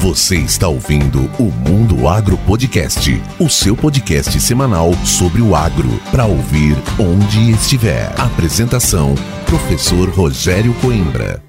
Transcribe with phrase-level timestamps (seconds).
[0.00, 6.24] Você está ouvindo o Mundo Agro Podcast, o seu podcast semanal sobre o agro, para
[6.24, 8.08] ouvir onde estiver.
[8.16, 11.42] Apresentação: Professor Rogério Coimbra.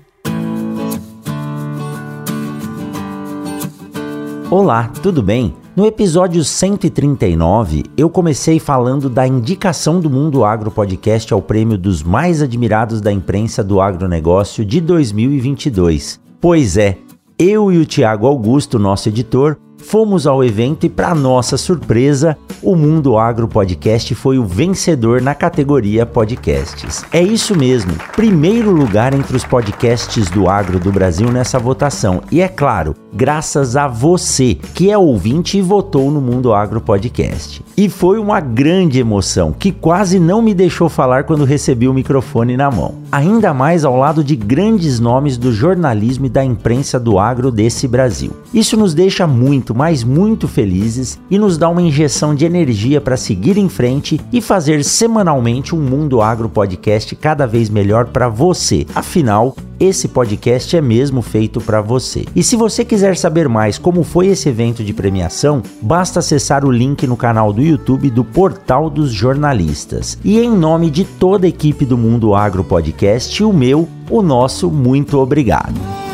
[4.50, 5.54] Olá, tudo bem?
[5.76, 12.02] No episódio 139, eu comecei falando da indicação do Mundo Agro Podcast ao prêmio dos
[12.02, 16.20] mais admirados da imprensa do agronegócio de 2022.
[16.42, 16.98] Pois é,
[17.40, 22.76] eu e o Tiago Augusto, nosso editor, fomos ao evento e, para nossa surpresa, o
[22.76, 27.06] Mundo Agro Podcast foi o vencedor na categoria Podcasts.
[27.12, 32.22] É isso mesmo, primeiro lugar entre os podcasts do agro do Brasil nessa votação.
[32.30, 37.64] E é claro, graças a você, que é ouvinte e votou no Mundo Agro Podcast.
[37.78, 42.58] E foi uma grande emoção, que quase não me deixou falar quando recebi o microfone
[42.58, 42.96] na mão.
[43.12, 47.88] Ainda mais ao lado de grandes nomes do jornalismo e da imprensa do agro desse
[47.88, 48.32] Brasil.
[48.54, 53.18] Isso nos deixa muito, mas muito felizes e nos dá uma injeção de energia para
[53.18, 58.86] seguir em frente e fazer semanalmente um Mundo Agro Podcast cada vez melhor para você.
[58.96, 62.26] Afinal, esse podcast é mesmo feito para você.
[62.36, 66.72] E se você quiser saber mais como foi esse evento de premiação, basta acessar o
[66.72, 70.18] link no canal do YouTube do Portal dos Jornalistas.
[70.24, 74.70] E em nome de toda a equipe do Mundo Agro Podcast, o meu, o nosso
[74.70, 76.09] muito obrigado.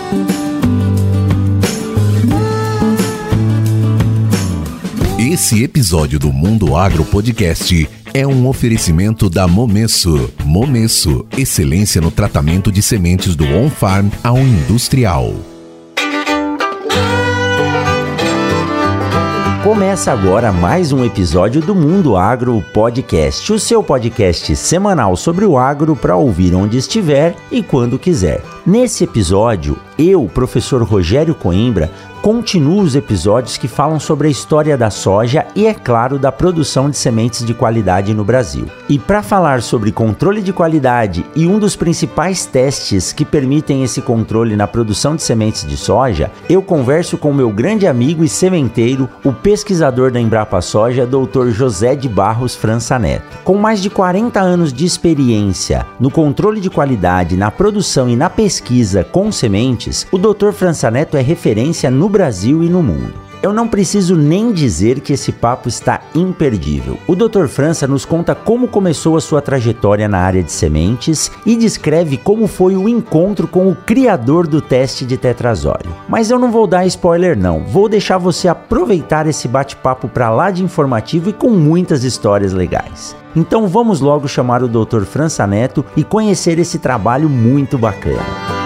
[5.36, 10.32] Esse episódio do Mundo Agro Podcast é um oferecimento da Momesso.
[10.46, 15.34] Momesso, excelência no tratamento de sementes do on-farm ao industrial.
[19.62, 25.58] Começa agora mais um episódio do Mundo Agro Podcast, o seu podcast semanal sobre o
[25.58, 28.55] agro para ouvir onde estiver e quando quiser.
[28.66, 31.92] Nesse episódio, eu, professor Rogério Coimbra,
[32.24, 36.90] continuo os episódios que falam sobre a história da soja e, é claro, da produção
[36.90, 38.66] de sementes de qualidade no Brasil.
[38.90, 44.02] E para falar sobre controle de qualidade e um dos principais testes que permitem esse
[44.02, 49.08] controle na produção de sementes de soja, eu converso com meu grande amigo e sementeiro,
[49.24, 51.50] o pesquisador da Embrapa Soja, Dr.
[51.50, 53.38] José de Barros França Neto.
[53.44, 58.32] Com mais de 40 anos de experiência no controle de qualidade, na produção e na
[58.32, 58.55] pesquisa
[59.04, 60.52] com sementes, o Dr.
[60.52, 63.14] França Neto é referência no Brasil e no mundo.
[63.46, 66.98] Eu não preciso nem dizer que esse papo está imperdível.
[67.06, 67.46] O Dr.
[67.46, 72.48] França nos conta como começou a sua trajetória na área de sementes e descreve como
[72.48, 75.96] foi o encontro com o criador do teste de tetrazóleo.
[76.10, 80.50] Mas eu não vou dar spoiler não, vou deixar você aproveitar esse bate-papo para lá
[80.50, 83.16] de informativo e com muitas histórias legais.
[83.36, 85.04] Então vamos logo chamar o Dr.
[85.04, 88.65] França Neto e conhecer esse trabalho muito bacana.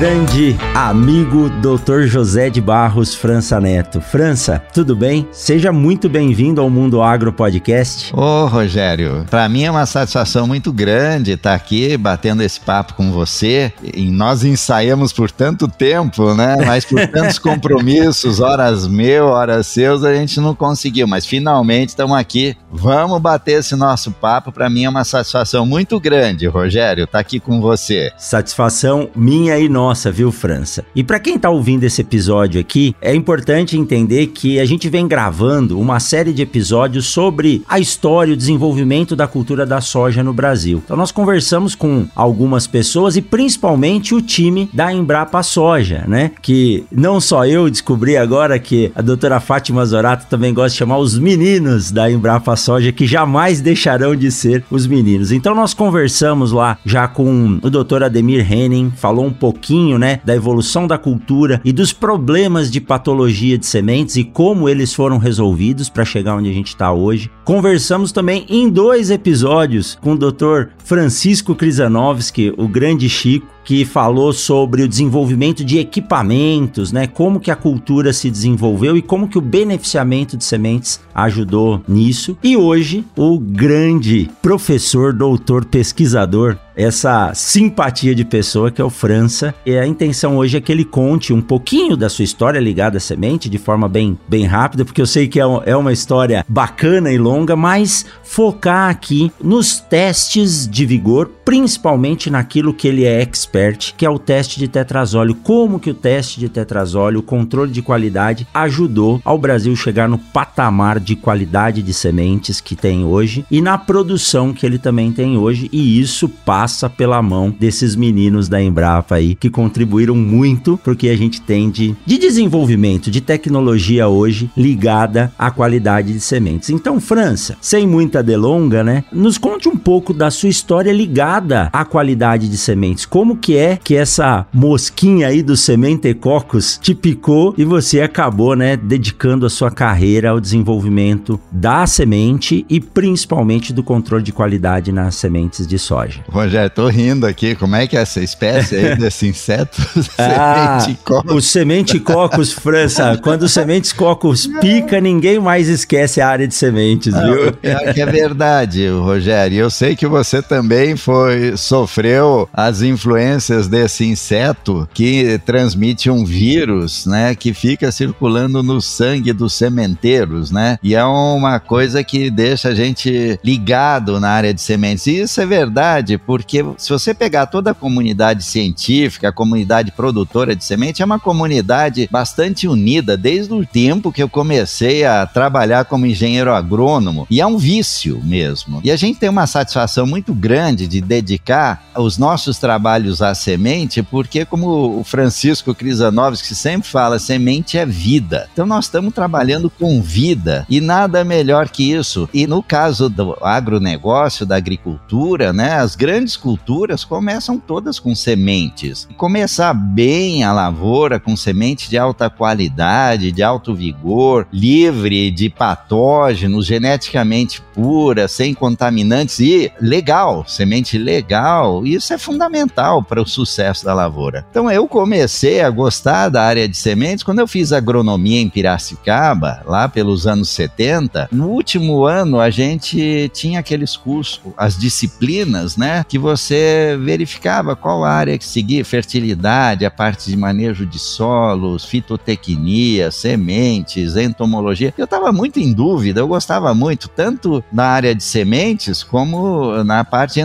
[0.00, 2.04] Grande amigo Dr.
[2.06, 4.00] José de Barros França Neto.
[4.00, 5.28] França, tudo bem?
[5.30, 8.10] Seja muito bem-vindo ao Mundo Agro Podcast.
[8.16, 13.12] Ô, Rogério, para mim é uma satisfação muito grande estar aqui batendo esse papo com
[13.12, 13.70] você.
[13.92, 16.56] E nós ensaiamos por tanto tempo, né?
[16.64, 21.06] Mas por tantos compromissos, horas meu, horas seus, a gente não conseguiu.
[21.06, 22.56] Mas finalmente estamos aqui.
[22.72, 24.50] Vamos bater esse nosso papo.
[24.50, 28.10] Para mim é uma satisfação muito grande, Rogério, estar aqui com você.
[28.16, 30.84] Satisfação minha e nossa nossa, viu, França?
[30.94, 35.08] E para quem tá ouvindo esse episódio aqui, é importante entender que a gente vem
[35.08, 40.22] gravando uma série de episódios sobre a história e o desenvolvimento da cultura da soja
[40.22, 40.80] no Brasil.
[40.84, 46.30] Então nós conversamos com algumas pessoas e principalmente o time da Embrapa Soja, né?
[46.40, 50.98] Que não só eu descobri agora que a doutora Fátima Zorato também gosta de chamar
[50.98, 55.32] os meninos da Embrapa Soja, que jamais deixarão de ser os meninos.
[55.32, 60.20] Então nós conversamos lá já com o doutor Ademir Henning, falou um pouquinho pouquinho, né,
[60.24, 65.18] da evolução da cultura e dos problemas de patologia de sementes e como eles foram
[65.18, 67.30] resolvidos para chegar onde a gente está hoje.
[67.44, 70.70] Conversamos também em dois episódios com o Dr.
[70.84, 77.06] Francisco Krizanovski, o grande Chico, que falou sobre o desenvolvimento de equipamentos, né?
[77.06, 82.36] Como que a cultura se desenvolveu e como que o beneficiamento de sementes ajudou nisso.
[82.42, 89.54] E hoje, o grande professor, doutor, pesquisador essa simpatia de pessoa que é o França.
[89.66, 93.00] E a intenção hoje é que ele conte um pouquinho da sua história ligada à
[93.00, 97.12] semente de forma bem, bem rápida, porque eu sei que é, é uma história bacana
[97.12, 103.92] e longa, mas focar aqui nos testes de vigor principalmente naquilo que ele é expert,
[103.96, 105.34] que é o teste de tetrazóleo.
[105.34, 110.16] Como que o teste de tetrazóleo, o controle de qualidade, ajudou ao Brasil chegar no
[110.16, 115.36] patamar de qualidade de sementes que tem hoje e na produção que ele também tem
[115.36, 121.08] hoje, e isso passa pela mão desses meninos da Embrapa aí que contribuíram muito porque
[121.08, 126.70] a gente tem de, de desenvolvimento de tecnologia hoje ligada à qualidade de sementes.
[126.70, 129.02] Então, França, sem muita delonga, né?
[129.10, 131.39] Nos conte um pouco da sua história ligada
[131.72, 133.06] à qualidade de sementes.
[133.06, 138.76] Como que é que essa mosquinha aí do sementecocos te picou e você acabou, né,
[138.76, 145.14] dedicando a sua carreira ao desenvolvimento da semente e principalmente do controle de qualidade nas
[145.14, 146.20] sementes de soja.
[146.28, 147.54] Rogério, tô rindo aqui.
[147.54, 149.80] Como é que é essa espécie aí desse inseto?
[150.18, 150.78] ah,
[151.32, 153.18] o semente-cocos, França.
[153.22, 157.56] Quando o semente-cocos pica, ninguém mais esquece a área de sementes, viu?
[157.62, 159.58] É, é verdade, Rogério.
[159.58, 167.06] Eu sei que você também foi sofreu as influências desse inseto que transmite um vírus,
[167.06, 170.78] né, que fica circulando no sangue dos sementeiros, né?
[170.82, 175.06] E é uma coisa que deixa a gente ligado na área de sementes.
[175.06, 180.54] E isso é verdade, porque se você pegar toda a comunidade científica, a comunidade produtora
[180.54, 185.84] de semente, é uma comunidade bastante unida desde o tempo que eu comecei a trabalhar
[185.84, 187.26] como engenheiro agrônomo.
[187.30, 188.80] E é um vício mesmo.
[188.82, 194.00] E a gente tem uma satisfação muito grande de dedicar os nossos trabalhos à semente,
[194.00, 198.48] porque como o Francisco Crisanovski sempre fala, semente é vida.
[198.52, 202.28] Então nós estamos trabalhando com vida e nada melhor que isso.
[202.32, 209.08] E no caso do agronegócio, da agricultura, né, as grandes culturas começam todas com sementes.
[209.10, 215.50] E começar bem a lavoura com semente de alta qualidade, de alto vigor, livre de
[215.50, 223.84] patógenos, geneticamente pura, sem contaminantes e legal, semente legal, isso é fundamental para o sucesso
[223.84, 224.46] da lavoura.
[224.50, 229.62] Então eu comecei a gostar da área de sementes quando eu fiz agronomia em Piracicaba,
[229.66, 231.28] lá pelos anos 70.
[231.32, 238.04] No último ano a gente tinha aqueles cursos, as disciplinas, né, que você verificava qual
[238.04, 244.92] área que seguir, fertilidade, a parte de manejo de solos, fitotecnia, sementes, entomologia.
[244.96, 250.04] Eu estava muito em dúvida, eu gostava muito, tanto na área de sementes como na
[250.04, 250.40] parte de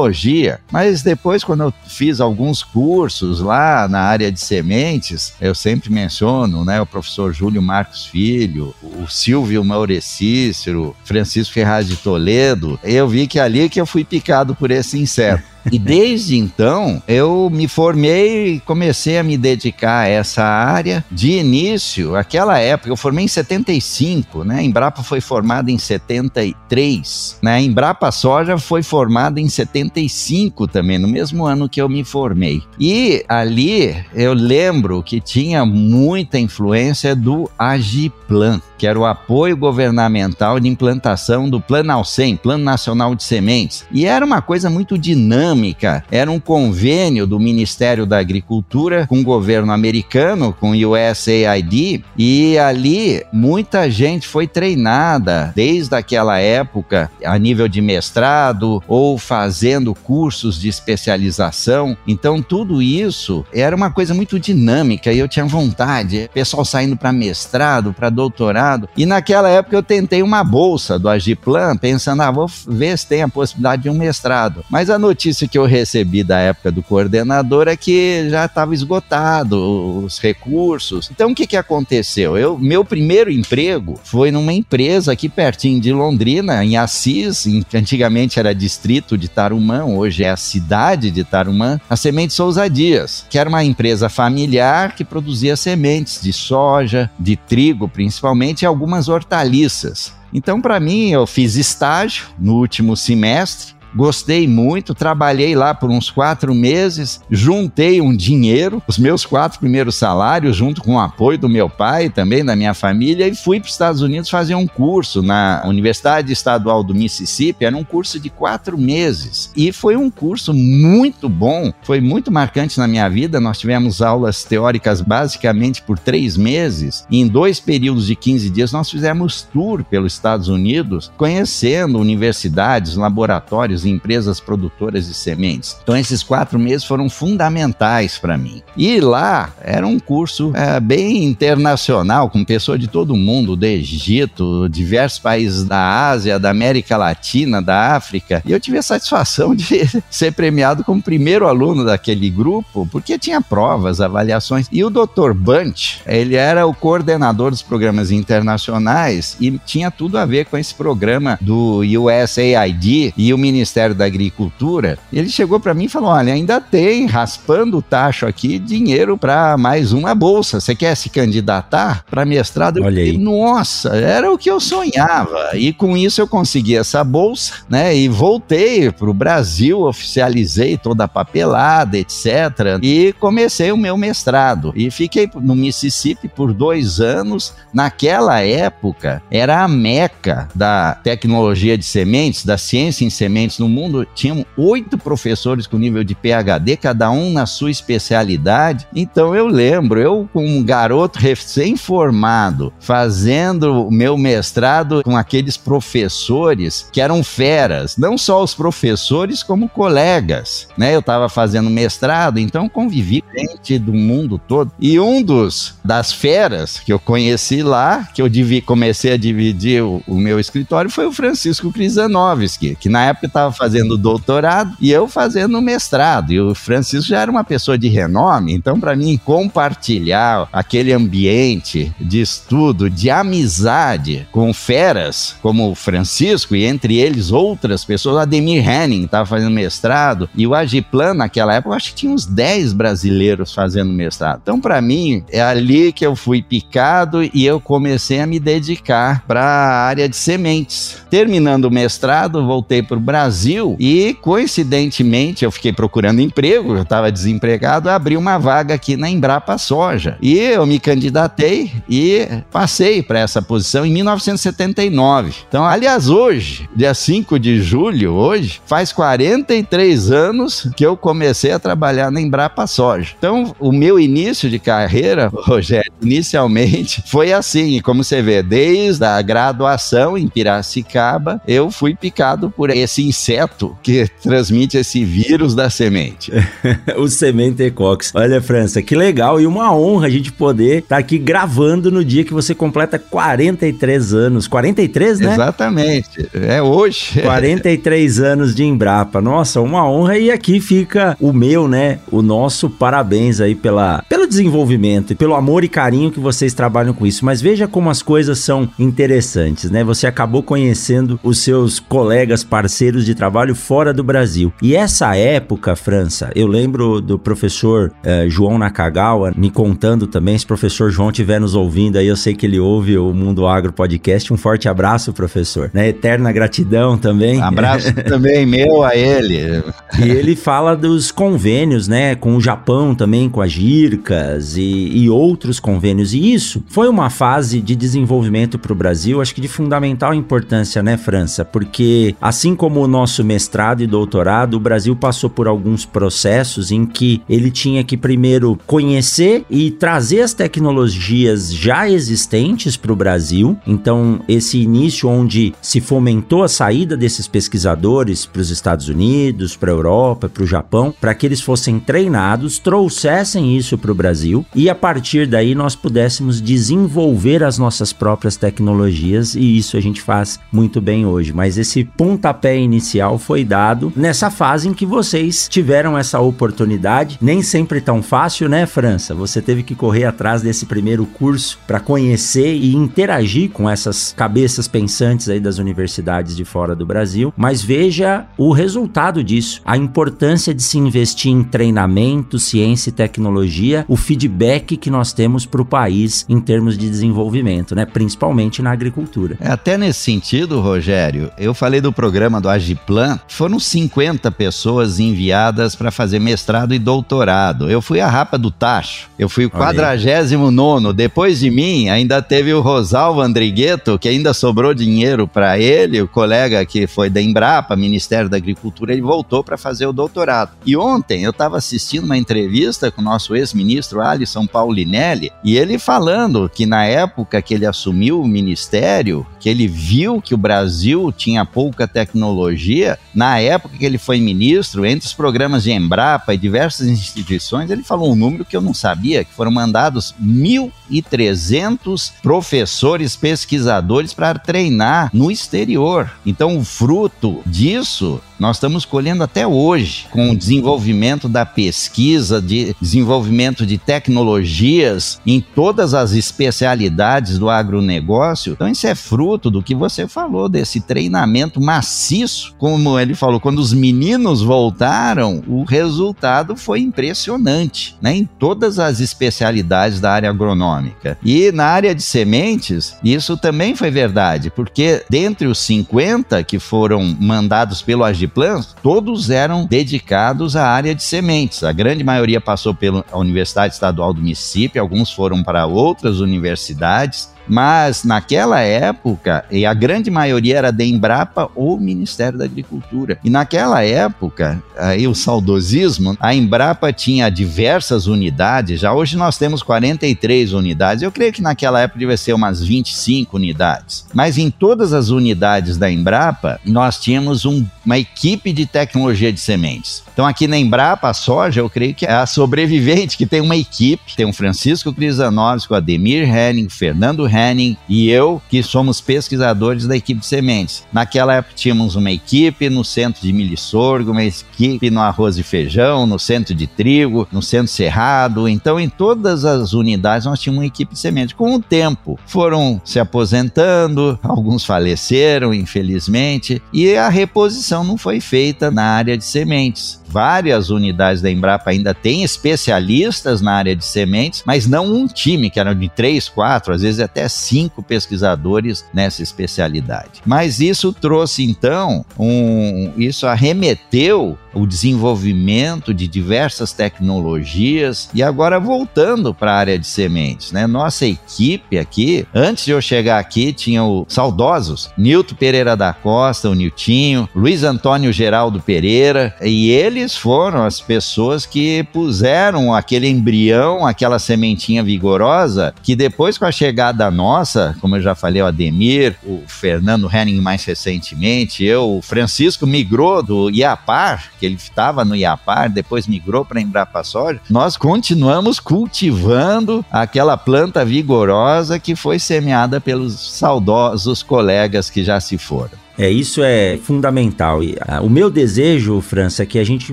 [0.00, 0.60] entomologia.
[0.70, 6.64] Mas depois, quando eu fiz alguns cursos lá na área de sementes, eu sempre menciono,
[6.64, 13.26] né, o professor Júlio Marcos Filho, o Silvio Maurecícero, Francisco Ferraz de Toledo, eu vi
[13.26, 15.42] que ali que eu fui picado por esse inseto.
[15.70, 21.04] E desde então eu me formei e comecei a me dedicar a essa área.
[21.10, 24.56] De início, aquela época, eu formei em 75, né?
[24.56, 27.54] A Embrapa foi formada em 73, né?
[27.54, 32.62] A Embrapa Soja foi formada em 75 também, no mesmo ano que eu me formei.
[32.78, 40.58] E ali eu lembro que tinha muita influência do Agiplan, que era o apoio governamental
[40.58, 43.84] de implantação do Plano Alcem, Plano Nacional de Sementes.
[43.92, 46.02] E era uma coisa muito dinâmica.
[46.10, 52.56] Era um convênio do Ministério da Agricultura com o governo americano, com o USAID, e
[52.56, 60.58] ali muita gente foi treinada desde aquela época a nível de mestrado ou fazendo cursos
[60.58, 61.94] de especialização.
[62.08, 66.30] Então tudo isso era uma coisa muito dinâmica e eu tinha vontade.
[66.32, 68.69] Pessoal saindo para mestrado, para doutorado.
[68.96, 73.22] E naquela época eu tentei uma bolsa do Agiplan, pensando, ah, vou ver se tem
[73.22, 74.64] a possibilidade de um mestrado.
[74.68, 80.04] Mas a notícia que eu recebi da época do coordenador é que já estava esgotado
[80.04, 81.10] os recursos.
[81.10, 82.36] Então o que, que aconteceu?
[82.36, 88.38] Eu, meu primeiro emprego foi numa empresa aqui pertinho de Londrina, em Assis, em, antigamente
[88.38, 93.38] era distrito de Tarumã, hoje é a cidade de Tarumã, a Semente Souza Dias, que
[93.38, 100.12] era uma empresa familiar que produzia sementes de soja, de trigo principalmente e algumas hortaliças.
[100.32, 106.10] Então, para mim, eu fiz estágio no último semestre Gostei muito, trabalhei lá por uns
[106.10, 111.48] quatro meses, juntei um dinheiro, os meus quatro primeiros salários, junto com o apoio do
[111.48, 115.22] meu pai também, da minha família, e fui para os Estados Unidos fazer um curso
[115.22, 117.64] na Universidade Estadual do Mississippi.
[117.64, 122.78] Era um curso de quatro meses e foi um curso muito bom, foi muito marcante
[122.78, 123.40] na minha vida.
[123.40, 128.72] Nós tivemos aulas teóricas basicamente por três meses, e em dois períodos de 15 dias
[128.72, 135.76] nós fizemos tour pelos Estados Unidos, conhecendo universidades, laboratórios grandes empresas produtoras de sementes.
[135.82, 138.62] Então, esses quatro meses foram fundamentais para mim.
[138.76, 144.68] E lá era um curso é, bem internacional, com pessoas de todo mundo, do Egito,
[144.68, 148.42] diversos países da Ásia, da América Latina, da África.
[148.44, 153.40] E eu tive a satisfação de ser premiado como primeiro aluno daquele grupo, porque tinha
[153.40, 154.66] provas, avaliações.
[154.70, 155.32] E o Dr.
[155.34, 160.74] Bunch, ele era o coordenador dos programas internacionais e tinha tudo a ver com esse
[160.74, 164.98] programa do USAID e o Ministério da Agricultura.
[165.12, 169.56] Ele chegou para mim e falou: Olha, ainda tem, raspando o tacho aqui, dinheiro para
[169.56, 170.60] mais uma bolsa.
[170.60, 172.82] Você quer se candidatar para mestrado?
[172.82, 173.16] Olha aí.
[173.16, 175.50] Nossa, era o que eu sonhava.
[175.54, 177.96] E com isso eu consegui essa bolsa, né?
[177.96, 182.78] E voltei para o Brasil, oficializei toda a papelada, etc.
[182.82, 184.72] E comecei o meu mestrado.
[184.74, 187.54] E fiquei no Mississippi por dois anos.
[187.72, 194.06] Naquela época, era a meca da tecnologia de sementes, da ciência em sementes no mundo.
[194.14, 198.86] Tinham oito professores com nível de PhD, cada um na sua especialidade.
[198.94, 206.88] Então eu lembro, eu como um garoto recém-formado, fazendo o meu mestrado com aqueles professores
[206.92, 210.94] que eram feras, não só os professores, como colegas, né?
[210.94, 214.72] Eu estava fazendo mestrado, então convivi com gente do mundo todo.
[214.78, 219.82] E um dos das feras que eu conheci lá, que eu divi, comecei a dividir
[219.82, 224.90] o, o meu escritório, foi o Francisco Krizanovski, que na época estava fazendo doutorado e
[224.90, 226.32] eu fazendo mestrado.
[226.32, 231.92] E o Francisco já era uma pessoa de renome, então para mim compartilhar aquele ambiente
[232.00, 238.68] de estudo, de amizade com feras como o Francisco e entre eles outras pessoas, Ademir
[238.68, 242.72] Henning estava fazendo mestrado e o Agiplan naquela época, eu acho que tinha uns 10
[242.72, 244.40] brasileiros fazendo mestrado.
[244.42, 249.24] Então para mim é ali que eu fui picado e eu comecei a me dedicar
[249.26, 250.98] para a área de sementes.
[251.10, 257.10] Terminando o mestrado, voltei para o Brasil e coincidentemente eu fiquei procurando emprego, eu estava
[257.10, 260.16] desempregado, abri uma vaga aqui na Embrapa Soja.
[260.20, 265.34] E eu me candidatei e passei para essa posição em 1979.
[265.48, 271.58] Então, aliás, hoje, dia 5 de julho, hoje, faz 43 anos que eu comecei a
[271.58, 273.14] trabalhar na Embrapa Soja.
[273.16, 279.20] Então, o meu início de carreira, Rogério, inicialmente foi assim, como você vê, desde a
[279.22, 286.32] graduação em Piracicaba, eu fui picado por esse inseto que transmite esse vírus da semente.
[286.98, 288.12] o Sementecox.
[288.14, 292.04] Olha, França, que legal e uma honra a gente poder estar tá aqui gravando no
[292.04, 294.48] dia que você completa 43 anos.
[294.48, 295.32] 43, né?
[295.34, 296.28] Exatamente.
[296.34, 297.20] É hoje.
[297.22, 299.20] 43 anos de Embrapa.
[299.20, 302.00] Nossa, uma honra e aqui fica o meu, né?
[302.10, 306.92] O nosso parabéns aí pela, pelo desenvolvimento e pelo amor e carinho que vocês trabalham
[306.92, 307.24] com isso.
[307.24, 309.84] Mas veja como as coisas são interessantes, né?
[309.84, 314.52] Você acabou conhecendo os seus colegas, parceiros de trabalho fora do Brasil.
[314.62, 320.38] E essa época, França, eu lembro do professor eh, João Nakagawa me contando também.
[320.38, 323.46] Se o professor João estiver nos ouvindo aí, eu sei que ele ouve o Mundo
[323.46, 324.32] Agro Podcast.
[324.32, 325.70] Um forte abraço, professor.
[325.72, 325.88] Né?
[325.88, 327.40] Eterna gratidão também.
[327.40, 329.62] Abraço também meu a ele.
[329.98, 332.14] E ele fala dos convênios, né?
[332.14, 336.14] Com o Japão também, com as GIRCAS e, e outros convênios.
[336.14, 340.82] E isso foi uma fase de desenvolvimento para o Brasil, acho que de fundamental importância,
[340.82, 341.44] né, França?
[341.44, 346.84] Porque assim como o nosso mestrado e doutorado, o Brasil passou por alguns processos em
[346.84, 353.56] que ele tinha que primeiro conhecer e trazer as tecnologias já existentes para o Brasil.
[353.66, 359.70] Então, esse início onde se fomentou a saída desses pesquisadores para os Estados Unidos, para
[359.70, 364.44] a Europa, para o Japão, para que eles fossem treinados, trouxessem isso para o Brasil
[364.54, 370.02] e a partir daí nós pudéssemos desenvolver as nossas próprias tecnologias e isso a gente
[370.02, 371.32] faz muito bem hoje.
[371.32, 377.42] Mas esse pontapé inicial foi dado nessa fase em que vocês tiveram essa oportunidade, nem
[377.42, 379.14] sempre tão fácil, né, França?
[379.14, 384.66] Você teve que correr atrás desse primeiro curso para conhecer e interagir com essas cabeças
[384.66, 390.54] pensantes aí das universidades de fora do Brasil, mas veja o resultado disso, a importância
[390.54, 395.64] de se investir em treinamento, ciência e tecnologia, o feedback que nós temos para o
[395.64, 399.36] país em termos de desenvolvimento, né, principalmente na agricultura.
[399.40, 402.48] É, até nesse sentido, Rogério, eu falei do programa do
[402.80, 407.70] Agiplan, foram 50 pessoas enviadas para fazer mestrado e doutorado.
[407.70, 412.52] Eu fui a rapa do tacho, eu fui o 49 depois de mim ainda teve
[412.52, 417.76] o Rosalvo Andrigueto, que ainda sobrou dinheiro para ele, o colega que foi da Embrapa,
[417.76, 420.52] Ministério da Agricultura, ele voltou para fazer o doutorado.
[420.64, 425.78] E ontem eu estava assistindo uma entrevista com o nosso ex-ministro Alisson Paulinelli, e ele
[425.78, 431.12] falando que na época que ele assumiu o ministério, que ele viu que o Brasil
[431.12, 432.69] tinha pouca tecnologia
[433.14, 437.82] na época que ele foi ministro, entre os programas de Embrapa e diversas instituições, ele
[437.82, 445.10] falou um número que eu não sabia, que foram mandados 1.300 professores pesquisadores para treinar
[445.12, 446.10] no exterior.
[446.24, 452.74] Então, o fruto disso nós estamos colhendo até hoje, com o desenvolvimento da pesquisa, de
[452.80, 458.54] desenvolvimento de tecnologias em todas as especialidades do agronegócio.
[458.54, 462.54] Então, isso é fruto do que você falou, desse treinamento maciço.
[462.56, 468.16] Como ele falou, quando os meninos voltaram, o resultado foi impressionante, né?
[468.16, 471.18] Em todas as especialidades da área agronômica.
[471.22, 477.14] E na área de sementes, isso também foi verdade, porque dentre os 50 que foram
[477.20, 481.62] mandados pelo Agip Plans, todos eram dedicados à área de sementes.
[481.62, 487.30] A grande maioria passou pela Universidade Estadual do Mississippi, alguns foram para outras universidades.
[487.50, 493.18] Mas naquela época, e a grande maioria era da Embrapa ou Ministério da Agricultura.
[493.24, 499.62] E naquela época, aí o saudosismo, a Embrapa tinha diversas unidades, já hoje nós temos
[499.62, 501.02] 43 unidades.
[501.02, 504.06] Eu creio que naquela época devia ser umas 25 unidades.
[504.14, 509.40] Mas em todas as unidades da Embrapa, nós tínhamos um, uma equipe de tecnologia de
[509.40, 510.04] sementes.
[510.12, 513.56] Então aqui na Embrapa, a soja, eu creio que é a sobrevivente, que tem uma
[513.56, 519.00] equipe, tem o Francisco Crisanovski, o Ademir Henning, o Fernando Henning, e eu, que somos
[519.00, 520.84] pesquisadores da equipe de sementes.
[520.92, 525.38] Naquela época tínhamos uma equipe no centro de milho e sorgo, uma equipe no arroz
[525.38, 528.48] e feijão, no centro de trigo, no centro cerrado.
[528.48, 531.34] Então, em todas as unidades nós tínhamos uma equipe de sementes.
[531.34, 538.70] Com o tempo, foram se aposentando, alguns faleceram, infelizmente, e a reposição não foi feita
[538.70, 544.42] na área de sementes várias unidades da Embrapa ainda têm especialistas na área de sementes,
[544.44, 549.22] mas não um time, que era de três, quatro, às vezes até cinco pesquisadores nessa
[549.22, 550.20] especialidade.
[550.26, 559.34] Mas isso trouxe então um, isso arremeteu o desenvolvimento de diversas tecnologias e agora voltando
[559.34, 560.66] para a área de sementes, né?
[560.66, 566.48] Nossa equipe aqui, antes de eu chegar aqui, tinha o saudosos Nilton Pereira da Costa,
[566.48, 573.86] o Niltinho, Luiz Antônio Geraldo Pereira, e eles foram as pessoas que puseram aquele embrião,
[573.86, 579.16] aquela sementinha vigorosa, que depois com a chegada nossa, como eu já falei, o Ademir,
[579.24, 585.14] o Fernando Henning mais recentemente, eu, o Francisco migrou do Iapar, que ele estava no
[585.14, 592.80] Iapar, depois migrou para Embrapa Soja, nós continuamos cultivando aquela planta vigorosa que foi semeada
[592.80, 595.78] pelos saudosos colegas que já se foram.
[596.00, 597.62] É, isso é fundamental.
[597.62, 599.92] E, ah, o meu desejo, França, é que a gente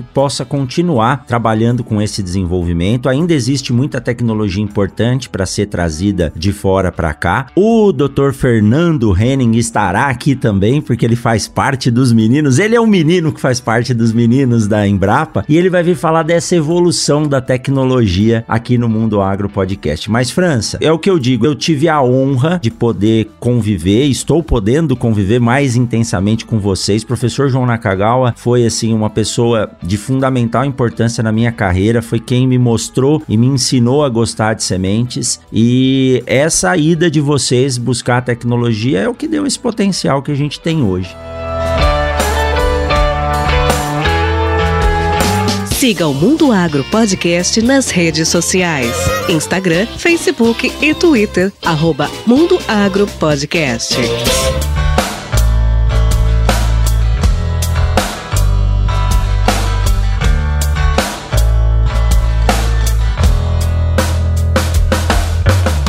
[0.00, 3.10] possa continuar trabalhando com esse desenvolvimento.
[3.10, 7.48] Ainda existe muita tecnologia importante para ser trazida de fora para cá.
[7.54, 8.32] O Dr.
[8.32, 12.58] Fernando Henning estará aqui também, porque ele faz parte dos meninos.
[12.58, 15.94] Ele é um menino que faz parte dos meninos da Embrapa e ele vai vir
[15.94, 20.10] falar dessa evolução da tecnologia aqui no Mundo Agro Podcast.
[20.10, 24.42] Mas, França, é o que eu digo, eu tive a honra de poder conviver, estou
[24.42, 25.97] podendo conviver mais intensamente
[26.46, 27.04] com vocês.
[27.04, 32.46] Professor João Nakagawa foi assim uma pessoa de fundamental importância na minha carreira, foi quem
[32.46, 38.22] me mostrou e me ensinou a gostar de sementes e essa ida de vocês buscar
[38.22, 41.14] tecnologia é o que deu esse potencial que a gente tem hoje.
[45.78, 48.96] Siga o Mundo Agro Podcast nas redes sociais:
[49.28, 51.52] Instagram, Facebook e Twitter.
[51.64, 53.96] Arroba Mundo Agro Podcast.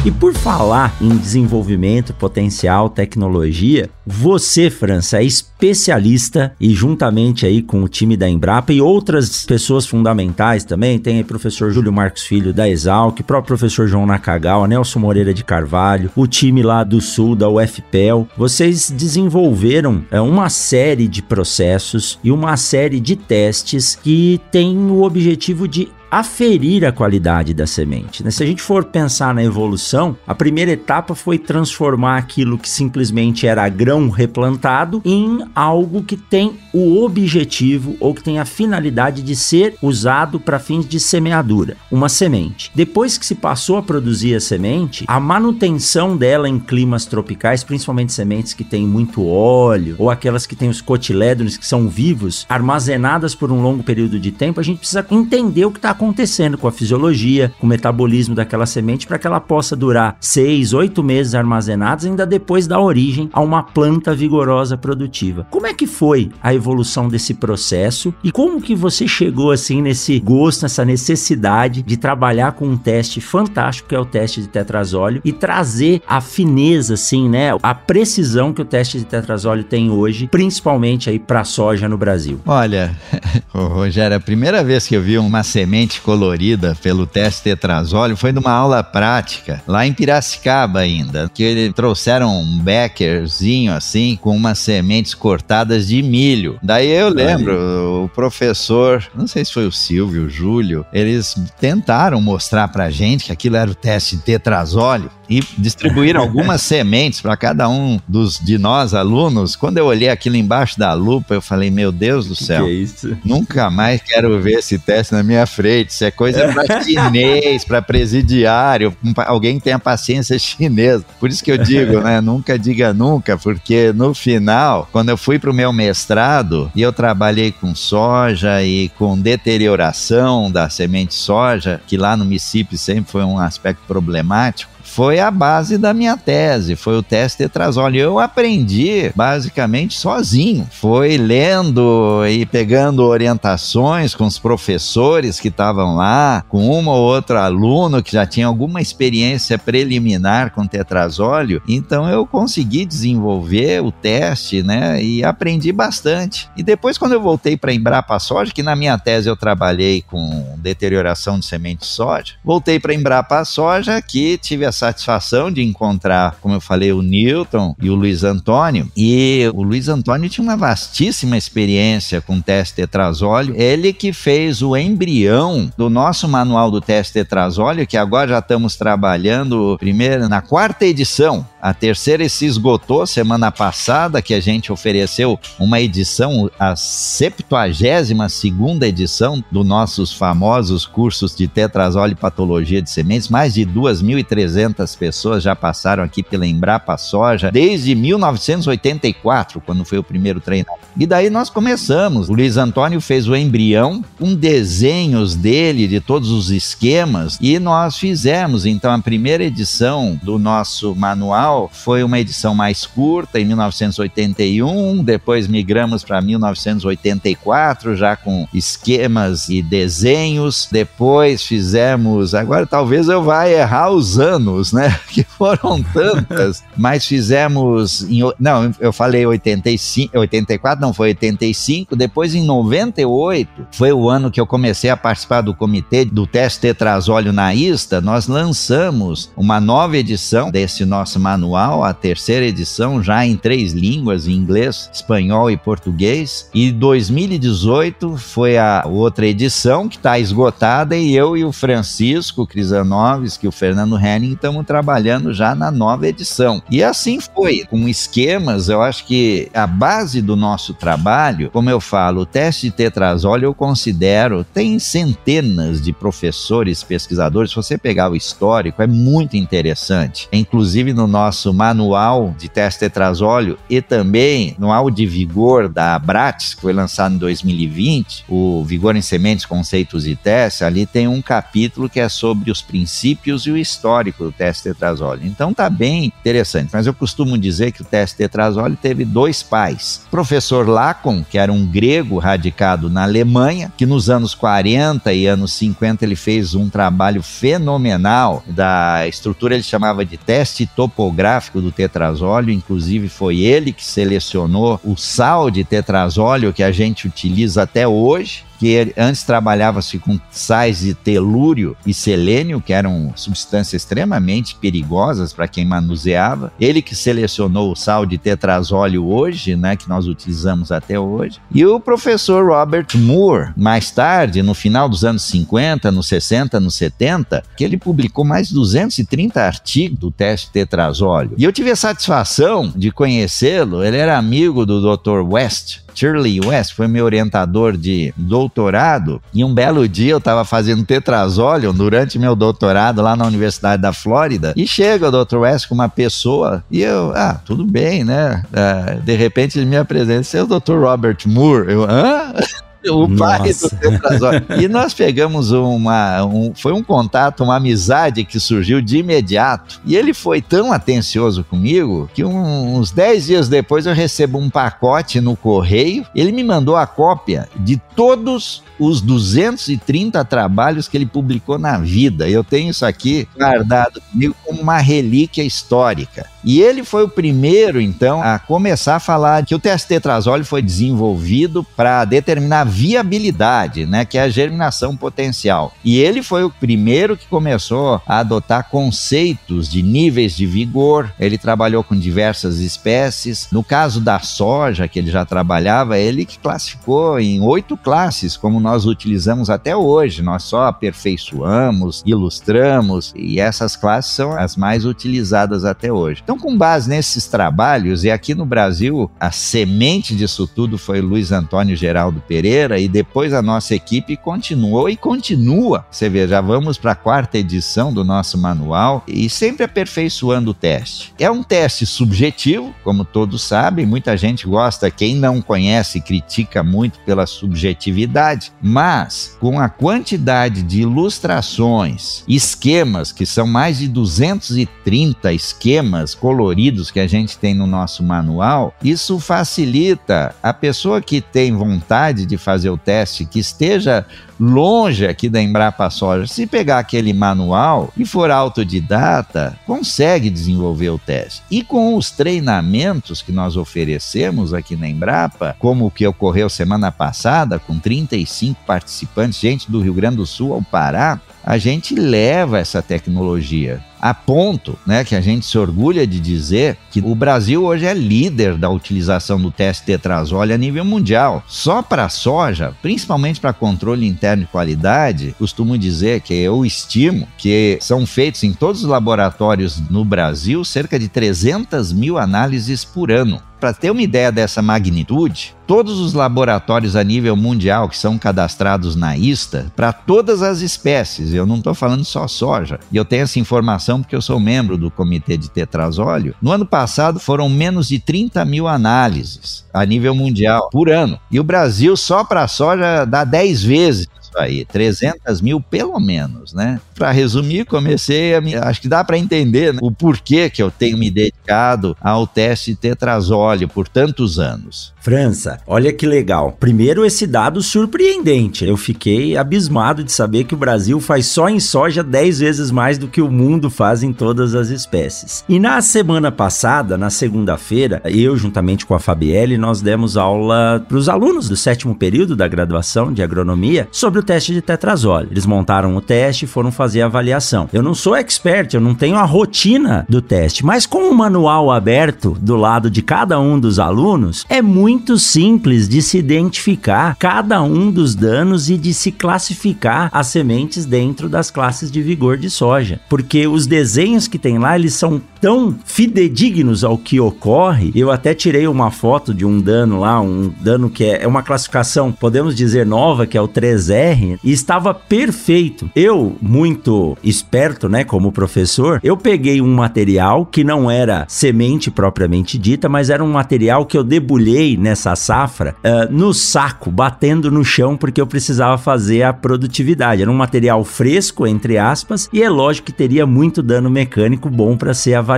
[0.05, 7.83] E por falar em desenvolvimento, potencial, tecnologia, você, França, é especialista e juntamente aí com
[7.83, 12.53] o time da Embrapa e outras pessoas fundamentais também, tem o professor Júlio Marcos Filho
[12.53, 17.35] da Exalc, próprio professor João Nakagawa, Nelson Moreira de Carvalho, o time lá do Sul
[17.35, 24.39] da UFPEL, vocês desenvolveram é, uma série de processos e uma série de testes que
[24.49, 28.23] tem o objetivo de aferir a qualidade da semente.
[28.23, 28.31] Né?
[28.31, 33.47] Se a gente for pensar na evolução, a primeira etapa foi transformar aquilo que simplesmente
[33.47, 39.35] era grão replantado em algo que tem o objetivo ou que tem a finalidade de
[39.35, 42.71] ser usado para fins de semeadura, uma semente.
[42.73, 48.13] Depois que se passou a produzir a semente, a manutenção dela em climas tropicais, principalmente
[48.13, 53.35] sementes que têm muito óleo ou aquelas que têm os cotilédones que são vivos, armazenadas
[53.35, 56.65] por um longo período de tempo, a gente precisa entender o que está acontecendo com
[56.65, 61.35] a fisiologia, com o metabolismo daquela semente, para que ela possa durar seis, oito meses
[61.35, 65.45] armazenados, ainda depois dar origem a uma planta vigorosa produtiva.
[65.51, 70.17] Como é que foi a evolução desse processo e como que você chegou assim nesse
[70.19, 75.21] gosto, nessa necessidade de trabalhar com um teste fantástico que é o teste de tetrazóleo
[75.25, 80.27] e trazer a fineza, assim, né, a precisão que o teste de tetrazóleo tem hoje,
[80.27, 82.39] principalmente aí para soja no Brasil?
[82.45, 82.95] Olha,
[83.51, 88.51] Rogério, a primeira vez que eu vi uma semente colorida pelo teste tetrazóleo foi numa
[88.51, 95.13] aula prática, lá em Piracicaba ainda, que eles trouxeram um beckerzinho assim, com umas sementes
[95.13, 96.59] cortadas de milho.
[96.61, 102.21] Daí eu lembro, o professor, não sei se foi o Silvio, o Júlio, eles tentaram
[102.21, 107.37] mostrar pra gente que aquilo era o teste de tetrazóleo e distribuíram algumas sementes para
[107.37, 109.55] cada um dos de nós alunos.
[109.55, 112.73] Quando eu olhei aquilo embaixo da lupa, eu falei: Meu Deus do céu, Que é
[112.73, 113.17] isso?
[113.23, 115.78] nunca mais quero ver esse teste na minha frente.
[115.87, 121.05] Isso é coisa para chinês, para presidiário, alguém que tenha paciência chinesa.
[121.19, 122.21] Por isso que eu digo, né?
[122.21, 126.91] Nunca diga nunca, porque no final, quando eu fui para o meu mestrado e eu
[126.91, 133.23] trabalhei com soja e com deterioração da semente soja, que lá no Mississippi sempre foi
[133.23, 137.99] um aspecto problemático foi a base da minha tese, foi o teste tetrazóleo.
[137.99, 140.67] Eu aprendi basicamente sozinho.
[140.71, 147.45] Foi lendo e pegando orientações com os professores que estavam lá, com uma ou outra
[147.45, 151.61] aluno que já tinha alguma experiência preliminar com tetrazóleo.
[151.67, 155.01] Então eu consegui desenvolver o teste, né?
[155.01, 156.49] E aprendi bastante.
[156.57, 160.55] E depois quando eu voltei para Embrapa Soja, que na minha tese eu trabalhei com
[160.57, 166.37] deterioração de semente de soja, voltei para Embrapa Soja que tive a satisfação de encontrar,
[166.41, 168.89] como eu falei, o Newton e o Luiz Antônio.
[168.95, 173.53] E o Luiz Antônio tinha uma vastíssima experiência com teste tetrazóleo.
[173.57, 178.75] Ele que fez o embrião do nosso manual do teste tetrazóleo, que agora já estamos
[178.75, 181.45] trabalhando primeiro na quarta edição.
[181.61, 188.87] A terceira se esgotou semana passada, que a gente ofereceu uma edição, a 72 segunda
[188.87, 193.27] edição dos nossos famosos cursos de tetrazóleo e patologia de sementes.
[193.27, 200.03] Mais de 2.300 pessoas já passaram aqui pela Embrapa Soja desde 1984, quando foi o
[200.03, 200.79] primeiro treinamento.
[200.95, 202.29] E daí nós começamos.
[202.29, 207.97] O Luiz Antônio fez o embrião com desenhos dele, de todos os esquemas, e nós
[207.97, 208.65] fizemos.
[208.65, 215.47] Então, a primeira edição do nosso manual foi uma edição mais curta, em 1981, depois
[215.47, 220.67] migramos para 1984, já com esquemas e desenhos.
[220.71, 224.97] Depois fizemos, agora talvez eu vá errar os anos, né?
[225.09, 231.95] Que foram tantas, mas fizemos, em, não, eu falei 85, 84, não, foi 85.
[231.95, 236.59] Depois, em 98, foi o ano que eu comecei a participar do comitê do teste
[236.59, 238.01] tetrazóleo na ISTA.
[238.01, 241.38] Nós lançamos uma nova edição desse nosso manual,
[241.83, 246.49] a terceira edição, já em três línguas, em inglês, espanhol e português.
[246.53, 253.45] E 2018 foi a outra edição que está esgotada e eu e o Francisco Crisanovski
[253.45, 256.61] e o Fernando Henning estamos trabalhando já na nova edição.
[256.69, 261.79] E assim foi, com esquemas, eu acho que a base do nosso trabalho, como eu
[261.79, 268.09] falo, o teste de tetrazóleo eu considero, tem centenas de professores, pesquisadores, se você pegar
[268.09, 270.27] o histórico, é muito interessante.
[270.31, 276.53] Inclusive no nosso manual de teste tetrazóleo e também no manual de vigor da Abrates,
[276.53, 281.21] que foi lançado em 2020, o Vigor em Sementes, Conceitos e Testes, ali tem um
[281.21, 285.23] capítulo que é sobre os princípios e o histórico do teste tetrazóleo.
[285.25, 290.03] Então tá bem interessante, mas eu costumo dizer que o teste tetrazóleo teve dois pais.
[290.07, 295.25] O professor Lacon, que era um grego radicado na Alemanha, que nos anos 40 e
[295.25, 301.18] anos 50 ele fez um trabalho fenomenal da estrutura, ele chamava de teste topográfico
[301.61, 307.63] do tetrazóleo, inclusive foi ele que selecionou o sal de tetrazóleo que a gente utiliza
[307.63, 314.55] até hoje que antes trabalhava-se com sais de telúrio e selênio, que eram substâncias extremamente
[314.55, 316.51] perigosas para quem manuseava.
[316.59, 321.39] Ele que selecionou o sal de tetrazóleo hoje, né, que nós utilizamos até hoje.
[321.53, 326.75] E o professor Robert Moore, mais tarde, no final dos anos 50, nos 60, nos
[326.75, 331.33] 70, que ele publicou mais de 230 artigos do teste tetrazóleo.
[331.37, 335.21] E eu tive a satisfação de conhecê-lo, ele era amigo do Dr.
[335.21, 340.85] West, Shirley West foi meu orientador de doutorado e um belo dia eu estava fazendo
[340.85, 345.39] tetrazóleo durante meu doutorado lá na Universidade da Flórida e chega o Dr.
[345.39, 348.45] West com uma pessoa e eu, ah, tudo bem, né?
[348.53, 350.79] Ah, de repente ele me apresenta, o Dr.
[350.79, 351.69] Robert Moore.
[351.69, 352.33] Eu, hã?
[352.87, 354.45] o pai do tetrazóide.
[354.59, 356.23] E nós pegamos uma.
[356.23, 359.81] Um, foi um contato, uma amizade que surgiu de imediato.
[359.85, 364.49] E ele foi tão atencioso comigo que um, uns 10 dias depois eu recebo um
[364.49, 366.05] pacote no correio.
[366.15, 372.29] Ele me mandou a cópia de todos os 230 trabalhos que ele publicou na vida.
[372.29, 376.25] Eu tenho isso aqui guardado comigo como uma relíquia histórica.
[376.43, 381.63] E ele foi o primeiro, então, a começar a falar que o TST-trazóleo foi desenvolvido
[381.75, 385.73] para determinar a viabilidade, né, que é a germinação potencial.
[385.83, 391.11] E ele foi o primeiro que começou a adotar conceitos de níveis de vigor.
[391.19, 393.47] Ele trabalhou com diversas espécies.
[393.51, 398.59] No caso da soja, que ele já trabalhava, ele que classificou em oito classes, como
[398.59, 400.21] nós utilizamos até hoje.
[400.21, 406.23] Nós só aperfeiçoamos, ilustramos, e essas classes são as mais utilizadas até hoje.
[406.29, 411.31] Então, com base nesses trabalhos, e aqui no Brasil, a semente disso tudo foi Luiz
[411.31, 415.87] Antônio Geraldo Pereira, e depois a nossa equipe continuou e continua.
[415.89, 420.53] Você vê, já vamos para a quarta edição do nosso manual e sempre aperfeiçoando o
[420.53, 421.15] teste.
[421.17, 426.99] É um teste subjetivo, como todos sabem, muita gente gosta, quem não conhece critica muito
[426.99, 436.18] pela subjetividade, mas com a quantidade de ilustrações, esquemas, que são mais de 230 esquemas
[436.19, 442.25] coloridos que a gente tem no nosso manual, isso facilita a pessoa que tem vontade
[442.25, 444.05] de fazer o teste, que esteja
[444.39, 450.97] longe aqui da Embrapa Soja, se pegar aquele manual e for autodidata, consegue desenvolver o
[450.97, 451.41] teste.
[451.51, 456.91] E com os treinamentos que nós oferecemos aqui na Embrapa, como o que ocorreu semana
[456.91, 462.59] passada, com 35 participantes, gente do Rio Grande do Sul ao Pará, a gente leva
[462.59, 467.63] essa tecnologia a ponto, né, que a gente se orgulha de dizer que o Brasil
[467.63, 471.43] hoje é líder da utilização do teste tetrazole a nível mundial.
[471.47, 477.77] Só para soja, principalmente para controle interno de qualidade, costumo dizer que eu estimo que
[477.81, 483.41] são feitos em todos os laboratórios no Brasil cerca de 300 mil análises por ano.
[483.59, 488.95] Para ter uma ideia dessa magnitude, todos os laboratórios a nível mundial que são cadastrados
[488.95, 493.23] na ISTA, para todas as espécies, eu não estou falando só soja, e eu tenho
[493.23, 497.87] essa informação porque eu sou membro do comitê de tetrazóleo, no ano passado foram menos
[497.87, 501.19] de 30 mil análises a nível mundial por ano.
[501.31, 506.53] E o Brasil só para soja dá 10 vezes isso aí, 300 mil pelo menos,
[506.53, 506.79] né?
[506.95, 510.69] Para resumir, comecei a me, acho que dá para entender né, o porquê que eu
[510.69, 514.93] tenho me dedicado ao teste tetrazóleo por tantos anos.
[515.01, 516.55] França, olha que legal.
[516.59, 518.65] Primeiro, esse dado surpreendente.
[518.65, 522.97] Eu fiquei abismado de saber que o Brasil faz só em soja 10 vezes mais
[522.97, 525.43] do que o mundo faz em todas as espécies.
[525.47, 530.97] E na semana passada, na segunda-feira, eu, juntamente com a Fabielle, nós demos aula para
[530.97, 535.27] os alunos do sétimo período da graduação de agronomia sobre o teste de tetrazole.
[535.31, 537.69] Eles montaram o teste e foram fazer a avaliação.
[537.73, 541.71] Eu não sou expert, eu não tenho a rotina do teste, mas com o manual
[541.71, 547.61] aberto do lado de cada um dos alunos, é muito simples de se identificar cada
[547.61, 552.49] um dos danos e de se classificar as sementes dentro das classes de vigor de
[552.49, 557.91] soja, porque os desenhos que tem lá eles são tão fidedignos ao que ocorre.
[557.95, 561.43] Eu até tirei uma foto de um dano lá, um dano que é, é uma
[561.43, 565.89] classificação, podemos dizer nova, que é o 3R, e estava perfeito.
[565.95, 572.57] Eu, muito esperto, né, como professor, eu peguei um material que não era semente propriamente
[572.57, 577.63] dita, mas era um material que eu debulhei nessa safra uh, no saco, batendo no
[577.63, 580.21] chão, porque eu precisava fazer a produtividade.
[580.21, 584.75] Era um material fresco, entre aspas, e é lógico que teria muito dano mecânico bom
[584.75, 585.28] para ser avaliado.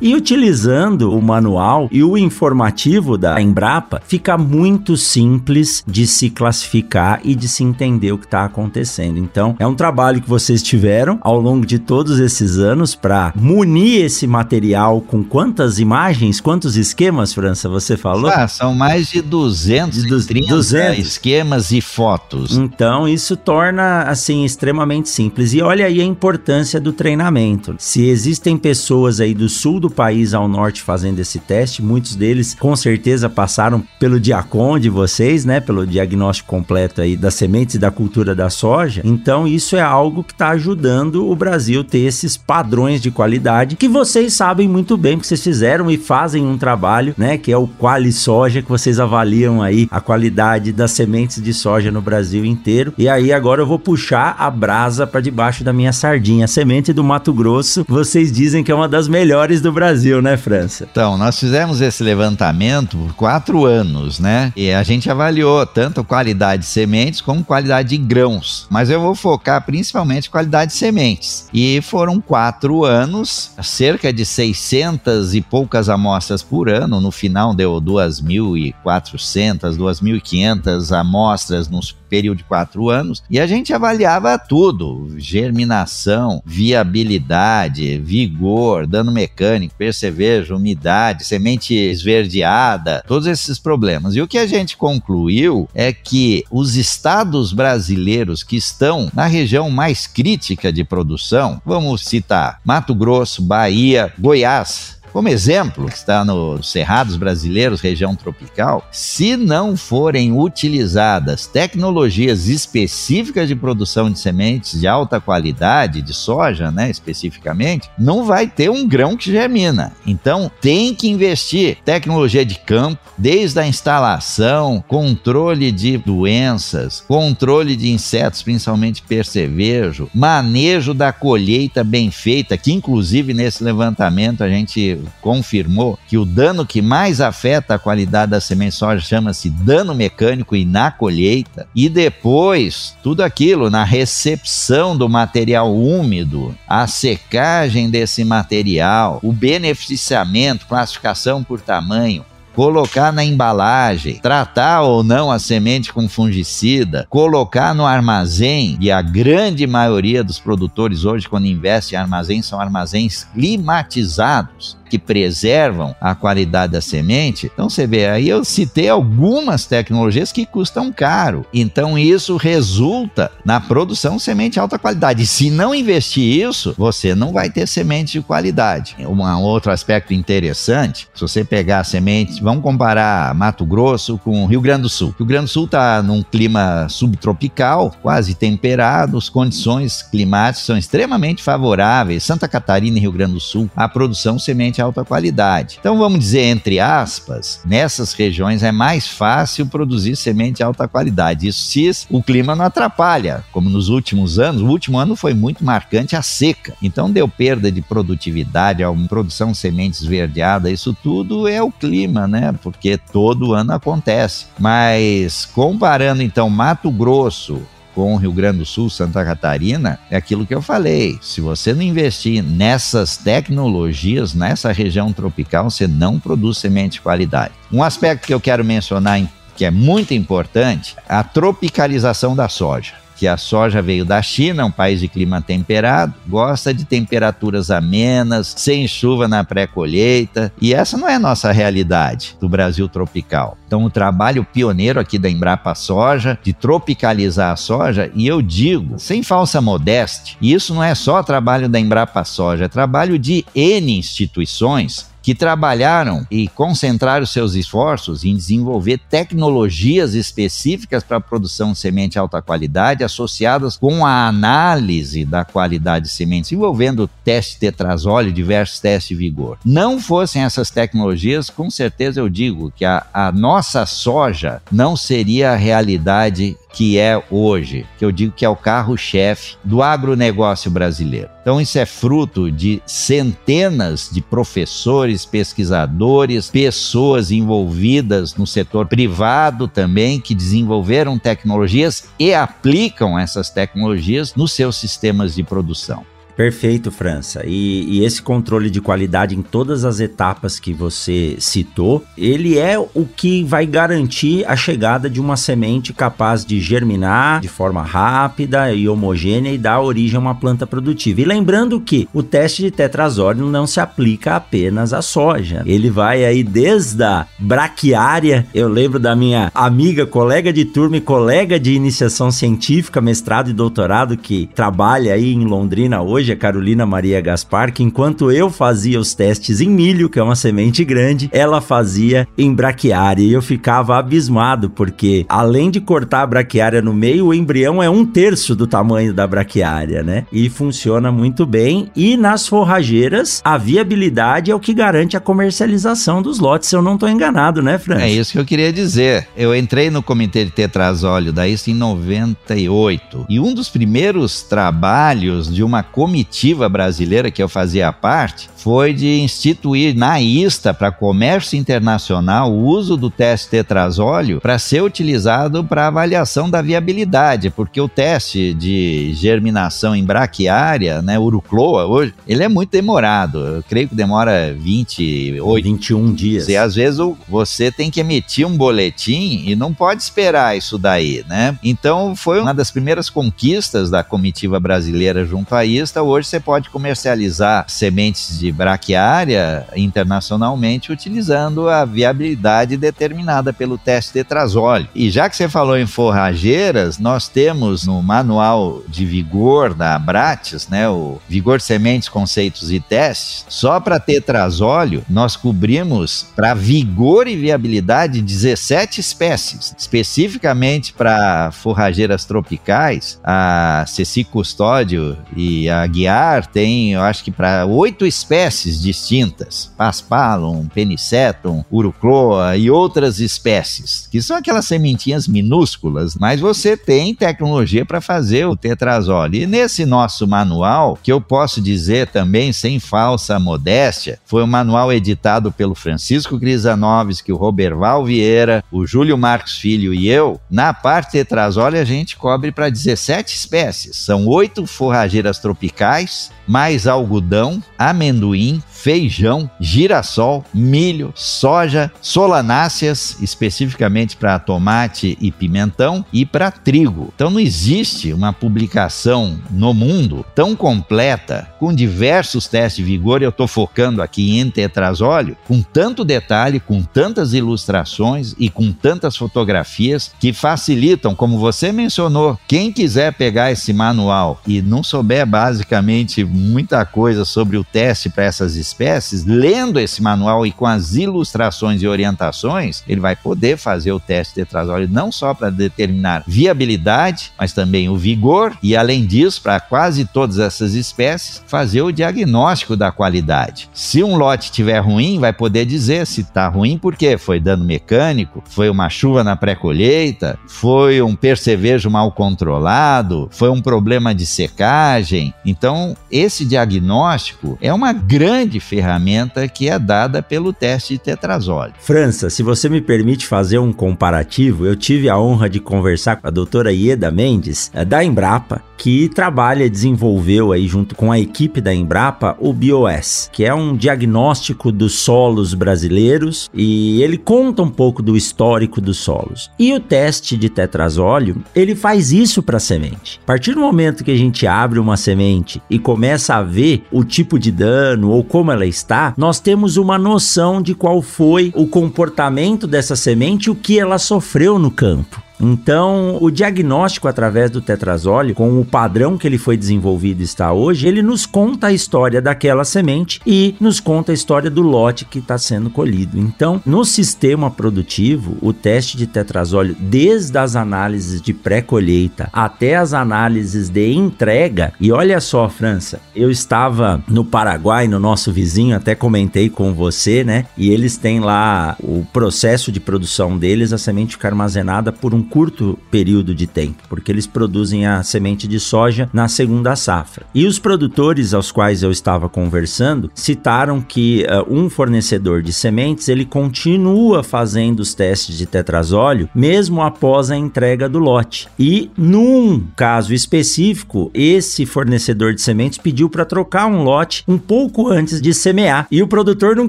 [0.00, 7.20] E utilizando o manual e o informativo da Embrapa, fica muito simples de se classificar
[7.24, 9.18] e de se entender o que está acontecendo.
[9.18, 14.04] Então, é um trabalho que vocês tiveram ao longo de todos esses anos para munir
[14.04, 18.30] esse material com quantas imagens, quantos esquemas, França, você falou?
[18.30, 20.98] Ah, são mais mais de 230 200.
[21.06, 22.56] esquemas e fotos.
[22.56, 25.52] Então, isso torna, assim, extremamente simples.
[25.52, 27.76] E olha aí a importância do treinamento.
[27.78, 32.54] Se existem pessoas aí do sul do país ao norte fazendo esse teste, muitos deles
[32.58, 35.60] com certeza passaram pelo Diacon de vocês, né?
[35.60, 39.00] Pelo diagnóstico completo aí das sementes e da cultura da soja.
[39.04, 43.88] Então, isso é algo que está ajudando o Brasil ter esses padrões de qualidade que
[43.88, 47.38] vocês sabem muito bem, que vocês fizeram e fazem um trabalho, né?
[47.38, 51.92] Que é o Quali Soja, que vocês avaliam aí a qualidade das sementes de soja
[51.92, 52.92] no Brasil inteiro.
[52.98, 56.44] E aí agora eu vou puxar a brasa para debaixo da minha sardinha.
[56.44, 60.22] A semente do Mato Grosso, vocês dizem que é uma das melhores melhores do Brasil,
[60.22, 60.88] né, França?
[60.90, 64.50] Então, nós fizemos esse levantamento por quatro anos, né?
[64.56, 68.66] E a gente avaliou tanto qualidade de sementes como qualidade de grãos.
[68.70, 71.46] Mas eu vou focar principalmente qualidade de sementes.
[71.52, 76.98] E foram quatro anos, cerca de 600 e poucas amostras por ano.
[76.98, 84.38] No final deu 2.400, 2.500 amostras nos período de quatro anos, e a gente avaliava
[84.38, 94.14] tudo: germinação, viabilidade, vigor, dano mecânico, percevejo, umidade, semente esverdeada, todos esses problemas.
[94.14, 99.68] E o que a gente concluiu é que os estados brasileiros que estão na região
[99.70, 106.70] mais crítica de produção, vamos citar Mato Grosso, Bahia, Goiás, como exemplo, que está nos
[106.70, 114.86] Cerrados Brasileiros, região tropical, se não forem utilizadas tecnologias específicas de produção de sementes de
[114.86, 119.92] alta qualidade, de soja, né, especificamente, não vai ter um grão que germina.
[120.06, 127.90] Então, tem que investir tecnologia de campo, desde a instalação, controle de doenças, controle de
[127.90, 135.98] insetos, principalmente percevejo, manejo da colheita bem feita, que inclusive nesse levantamento a gente confirmou
[136.08, 140.64] que o dano que mais afeta a qualidade da semente soja chama-se dano mecânico e
[140.64, 141.66] na colheita.
[141.74, 150.66] E depois, tudo aquilo na recepção do material úmido, a secagem desse material, o beneficiamento,
[150.66, 152.24] classificação por tamanho,
[152.58, 159.00] colocar na embalagem, tratar ou não a semente com fungicida, colocar no armazém, e a
[159.00, 166.14] grande maioria dos produtores hoje, quando investem em armazém, são armazéns climatizados que preservam a
[166.14, 167.50] qualidade da semente.
[167.52, 171.44] Então você vê, aí eu citei algumas tecnologias que custam caro.
[171.52, 175.22] Então isso resulta na produção de semente de alta qualidade.
[175.22, 178.96] E se não investir isso, você não vai ter semente de qualidade.
[178.98, 184.60] Um outro aspecto interessante, se você pegar a semente, vamos comparar Mato Grosso com Rio
[184.60, 185.14] Grande do Sul.
[185.18, 191.42] Rio Grande do Sul está num clima subtropical, quase temperado, as condições climáticas são extremamente
[191.42, 192.22] favoráveis.
[192.22, 195.78] Santa Catarina e Rio Grande do Sul, a produção de semente alta qualidade.
[195.80, 201.46] Então vamos dizer, entre aspas, nessas regiões é mais fácil produzir semente de alta qualidade.
[201.46, 204.62] Isso se o clima não atrapalha, como nos últimos anos.
[204.62, 206.74] O último ano foi muito marcante a seca.
[206.82, 212.26] Então deu perda de produtividade, a produção de sementes verdeada, isso tudo é o clima,
[212.26, 212.54] né?
[212.62, 214.46] Porque todo ano acontece.
[214.58, 217.62] Mas comparando então Mato Grosso
[217.98, 221.18] com Rio Grande do Sul, Santa Catarina, é aquilo que eu falei.
[221.20, 227.54] Se você não investir nessas tecnologias, nessa região tropical, você não produz semente de qualidade.
[227.72, 229.20] Um aspecto que eu quero mencionar
[229.56, 234.70] que é muito importante, a tropicalização da soja que a soja veio da China, um
[234.70, 241.08] país de clima temperado, gosta de temperaturas amenas, sem chuva na pré-colheita, e essa não
[241.08, 243.58] é a nossa realidade do Brasil tropical.
[243.66, 248.98] Então, o trabalho pioneiro aqui da Embrapa Soja, de tropicalizar a soja, e eu digo,
[248.98, 253.44] sem falsa modéstia, e isso não é só trabalho da Embrapa Soja, é trabalho de
[253.54, 261.72] N instituições que trabalharam e concentraram seus esforços em desenvolver tecnologias específicas para a produção
[261.72, 267.58] de semente de alta qualidade associadas com a análise da qualidade de sementes, envolvendo teste
[267.58, 269.58] tetrazóleo diversos testes de vigor.
[269.62, 275.50] Não fossem essas tecnologias, com certeza eu digo que a, a nossa soja não seria
[275.50, 281.28] a realidade que é hoje, que eu digo que é o carro-chefe do agronegócio brasileiro.
[281.42, 290.20] Então, isso é fruto de centenas de professores, pesquisadores, pessoas envolvidas no setor privado também,
[290.20, 296.06] que desenvolveram tecnologias e aplicam essas tecnologias nos seus sistemas de produção.
[296.38, 297.42] Perfeito, França.
[297.44, 302.78] E, e, esse controle de qualidade em todas as etapas que você citou, ele é
[302.78, 308.72] o que vai garantir a chegada de uma semente capaz de germinar de forma rápida
[308.72, 311.22] e homogênea e dar origem a uma planta produtiva.
[311.22, 315.64] E lembrando que o teste de tetrazóleo não se aplica apenas à soja.
[315.66, 318.46] Ele vai aí desde a braquiária.
[318.54, 323.52] Eu lembro da minha amiga, colega de turma e colega de iniciação científica, mestrado e
[323.52, 328.50] doutorado que trabalha aí em Londrina hoje hoje, a Carolina Maria Gaspar, que enquanto eu
[328.50, 333.22] fazia os testes em milho, que é uma semente grande, ela fazia em braquiária.
[333.22, 337.88] E eu ficava abismado, porque além de cortar a braquiária no meio, o embrião é
[337.88, 340.26] um terço do tamanho da braquiária, né?
[340.32, 341.88] E funciona muito bem.
[341.96, 346.82] E nas forrageiras, a viabilidade é o que garante a comercialização dos lotes, se eu
[346.82, 348.00] não estou enganado, né, Fran?
[348.00, 349.26] É isso que eu queria dizer.
[349.36, 353.26] Eu entrei no comitê de tetrazóleo da ISO em 98.
[353.28, 358.92] E um dos primeiros trabalhos de uma comissão comitiva brasileira que eu fazia parte foi
[358.92, 365.64] de instituir na ISTA para comércio internacional o uso do teste tetrazóleo para ser utilizado
[365.64, 372.42] para avaliação da viabilidade, porque o teste de germinação em braquiária, né, urucloa hoje, ele
[372.42, 373.38] é muito demorado.
[373.38, 376.48] Eu creio que demora 28 21 dias.
[376.48, 376.98] E às vezes
[377.28, 381.56] você tem que emitir um boletim e não pode esperar isso daí, né?
[381.62, 386.02] Então foi uma das primeiras conquistas da comitiva brasileira junto à ISTA.
[386.02, 394.12] Hoje você pode comercializar sementes de de braquiária internacionalmente utilizando a viabilidade determinada pelo teste
[394.12, 394.88] tetrazóleo.
[394.94, 400.68] E já que você falou em forrageiras, nós temos no manual de vigor da Abrates,
[400.68, 407.36] né, o Vigor Sementes, Conceitos e Testes, só para tetrazóleo nós cobrimos para vigor e
[407.36, 417.02] viabilidade 17 espécies, especificamente para forrageiras tropicais, a Ceci Custódio e a Guiar tem, eu
[417.02, 424.36] acho que para oito espécies espécies distintas, Paspalum, Penicetum, Urucloa e outras espécies, que são
[424.36, 429.42] aquelas sementinhas minúsculas, mas você tem tecnologia para fazer o tetrazole.
[429.42, 434.92] E nesse nosso manual, que eu posso dizer também sem falsa modéstia, foi um manual
[434.92, 440.40] editado pelo Francisco Crisanovski, o Roberval Vieira, o Júlio Marcos Filho e eu.
[440.48, 443.96] Na parte tetrazole a gente cobre para 17 espécies.
[443.96, 454.38] São oito forrageiras tropicais, mais algodão, amendoim, ruim feijão, girassol, milho, soja, solanáceas, especificamente para
[454.38, 457.12] tomate e pimentão, e para trigo.
[457.14, 463.30] Então não existe uma publicação no mundo tão completa, com diversos testes de vigor, eu
[463.30, 470.12] estou focando aqui em tetrazóleo, com tanto detalhe, com tantas ilustrações e com tantas fotografias
[470.20, 476.84] que facilitam, como você mencionou, quem quiser pegar esse manual e não souber basicamente muita
[476.84, 481.86] coisa sobre o teste para essas espécies, lendo esse manual e com as ilustrações e
[481.86, 487.52] orientações, ele vai poder fazer o teste de tetrazóleo não só para determinar viabilidade, mas
[487.52, 492.92] também o vigor e, além disso, para quase todas essas espécies, fazer o diagnóstico da
[492.92, 493.68] qualidade.
[493.72, 498.42] Se um lote estiver ruim, vai poder dizer se está ruim porque foi dano mecânico,
[498.48, 505.32] foi uma chuva na pré-colheita, foi um percevejo mal controlado, foi um problema de secagem.
[505.44, 511.72] Então, esse diagnóstico é uma grande grande ferramenta que é dada pelo teste de tetrazóleo.
[511.78, 516.26] França, se você me permite fazer um comparativo, eu tive a honra de conversar com
[516.26, 521.60] a doutora Ieda Mendes, eh, da Embrapa, que trabalha desenvolveu aí junto com a equipe
[521.60, 527.68] da Embrapa o BioS, que é um diagnóstico dos solos brasileiros e ele conta um
[527.68, 529.50] pouco do histórico dos solos.
[529.58, 533.20] E o teste de tetrazóleo, ele faz isso para a semente.
[533.24, 537.02] A partir do momento que a gente abre uma semente e começa a ver o
[537.02, 541.66] tipo de dano ou como ela está, nós temos uma noção de qual foi o
[541.66, 545.27] comportamento dessa semente e o que ela sofreu no campo.
[545.40, 550.86] Então, o diagnóstico através do tetrazóleo, com o padrão que ele foi desenvolvido está hoje,
[550.86, 555.18] ele nos conta a história daquela semente e nos conta a história do lote que
[555.18, 556.18] está sendo colhido.
[556.18, 562.92] Então, no sistema produtivo, o teste de tetrazóleo, desde as análises de pré-colheita até as
[562.92, 568.94] análises de entrega, e olha só, França, eu estava no Paraguai, no nosso vizinho, até
[568.94, 570.46] comentei com você, né?
[570.56, 575.22] E eles têm lá o processo de produção deles, a semente fica armazenada por um
[575.28, 580.26] curto período de tempo, porque eles produzem a semente de soja na segunda safra.
[580.34, 586.08] E os produtores aos quais eu estava conversando citaram que uh, um fornecedor de sementes
[586.08, 591.48] ele continua fazendo os testes de tetrazóleo mesmo após a entrega do lote.
[591.58, 597.88] E num caso específico, esse fornecedor de sementes pediu para trocar um lote um pouco
[597.88, 598.86] antes de semear.
[598.90, 599.68] E o produtor não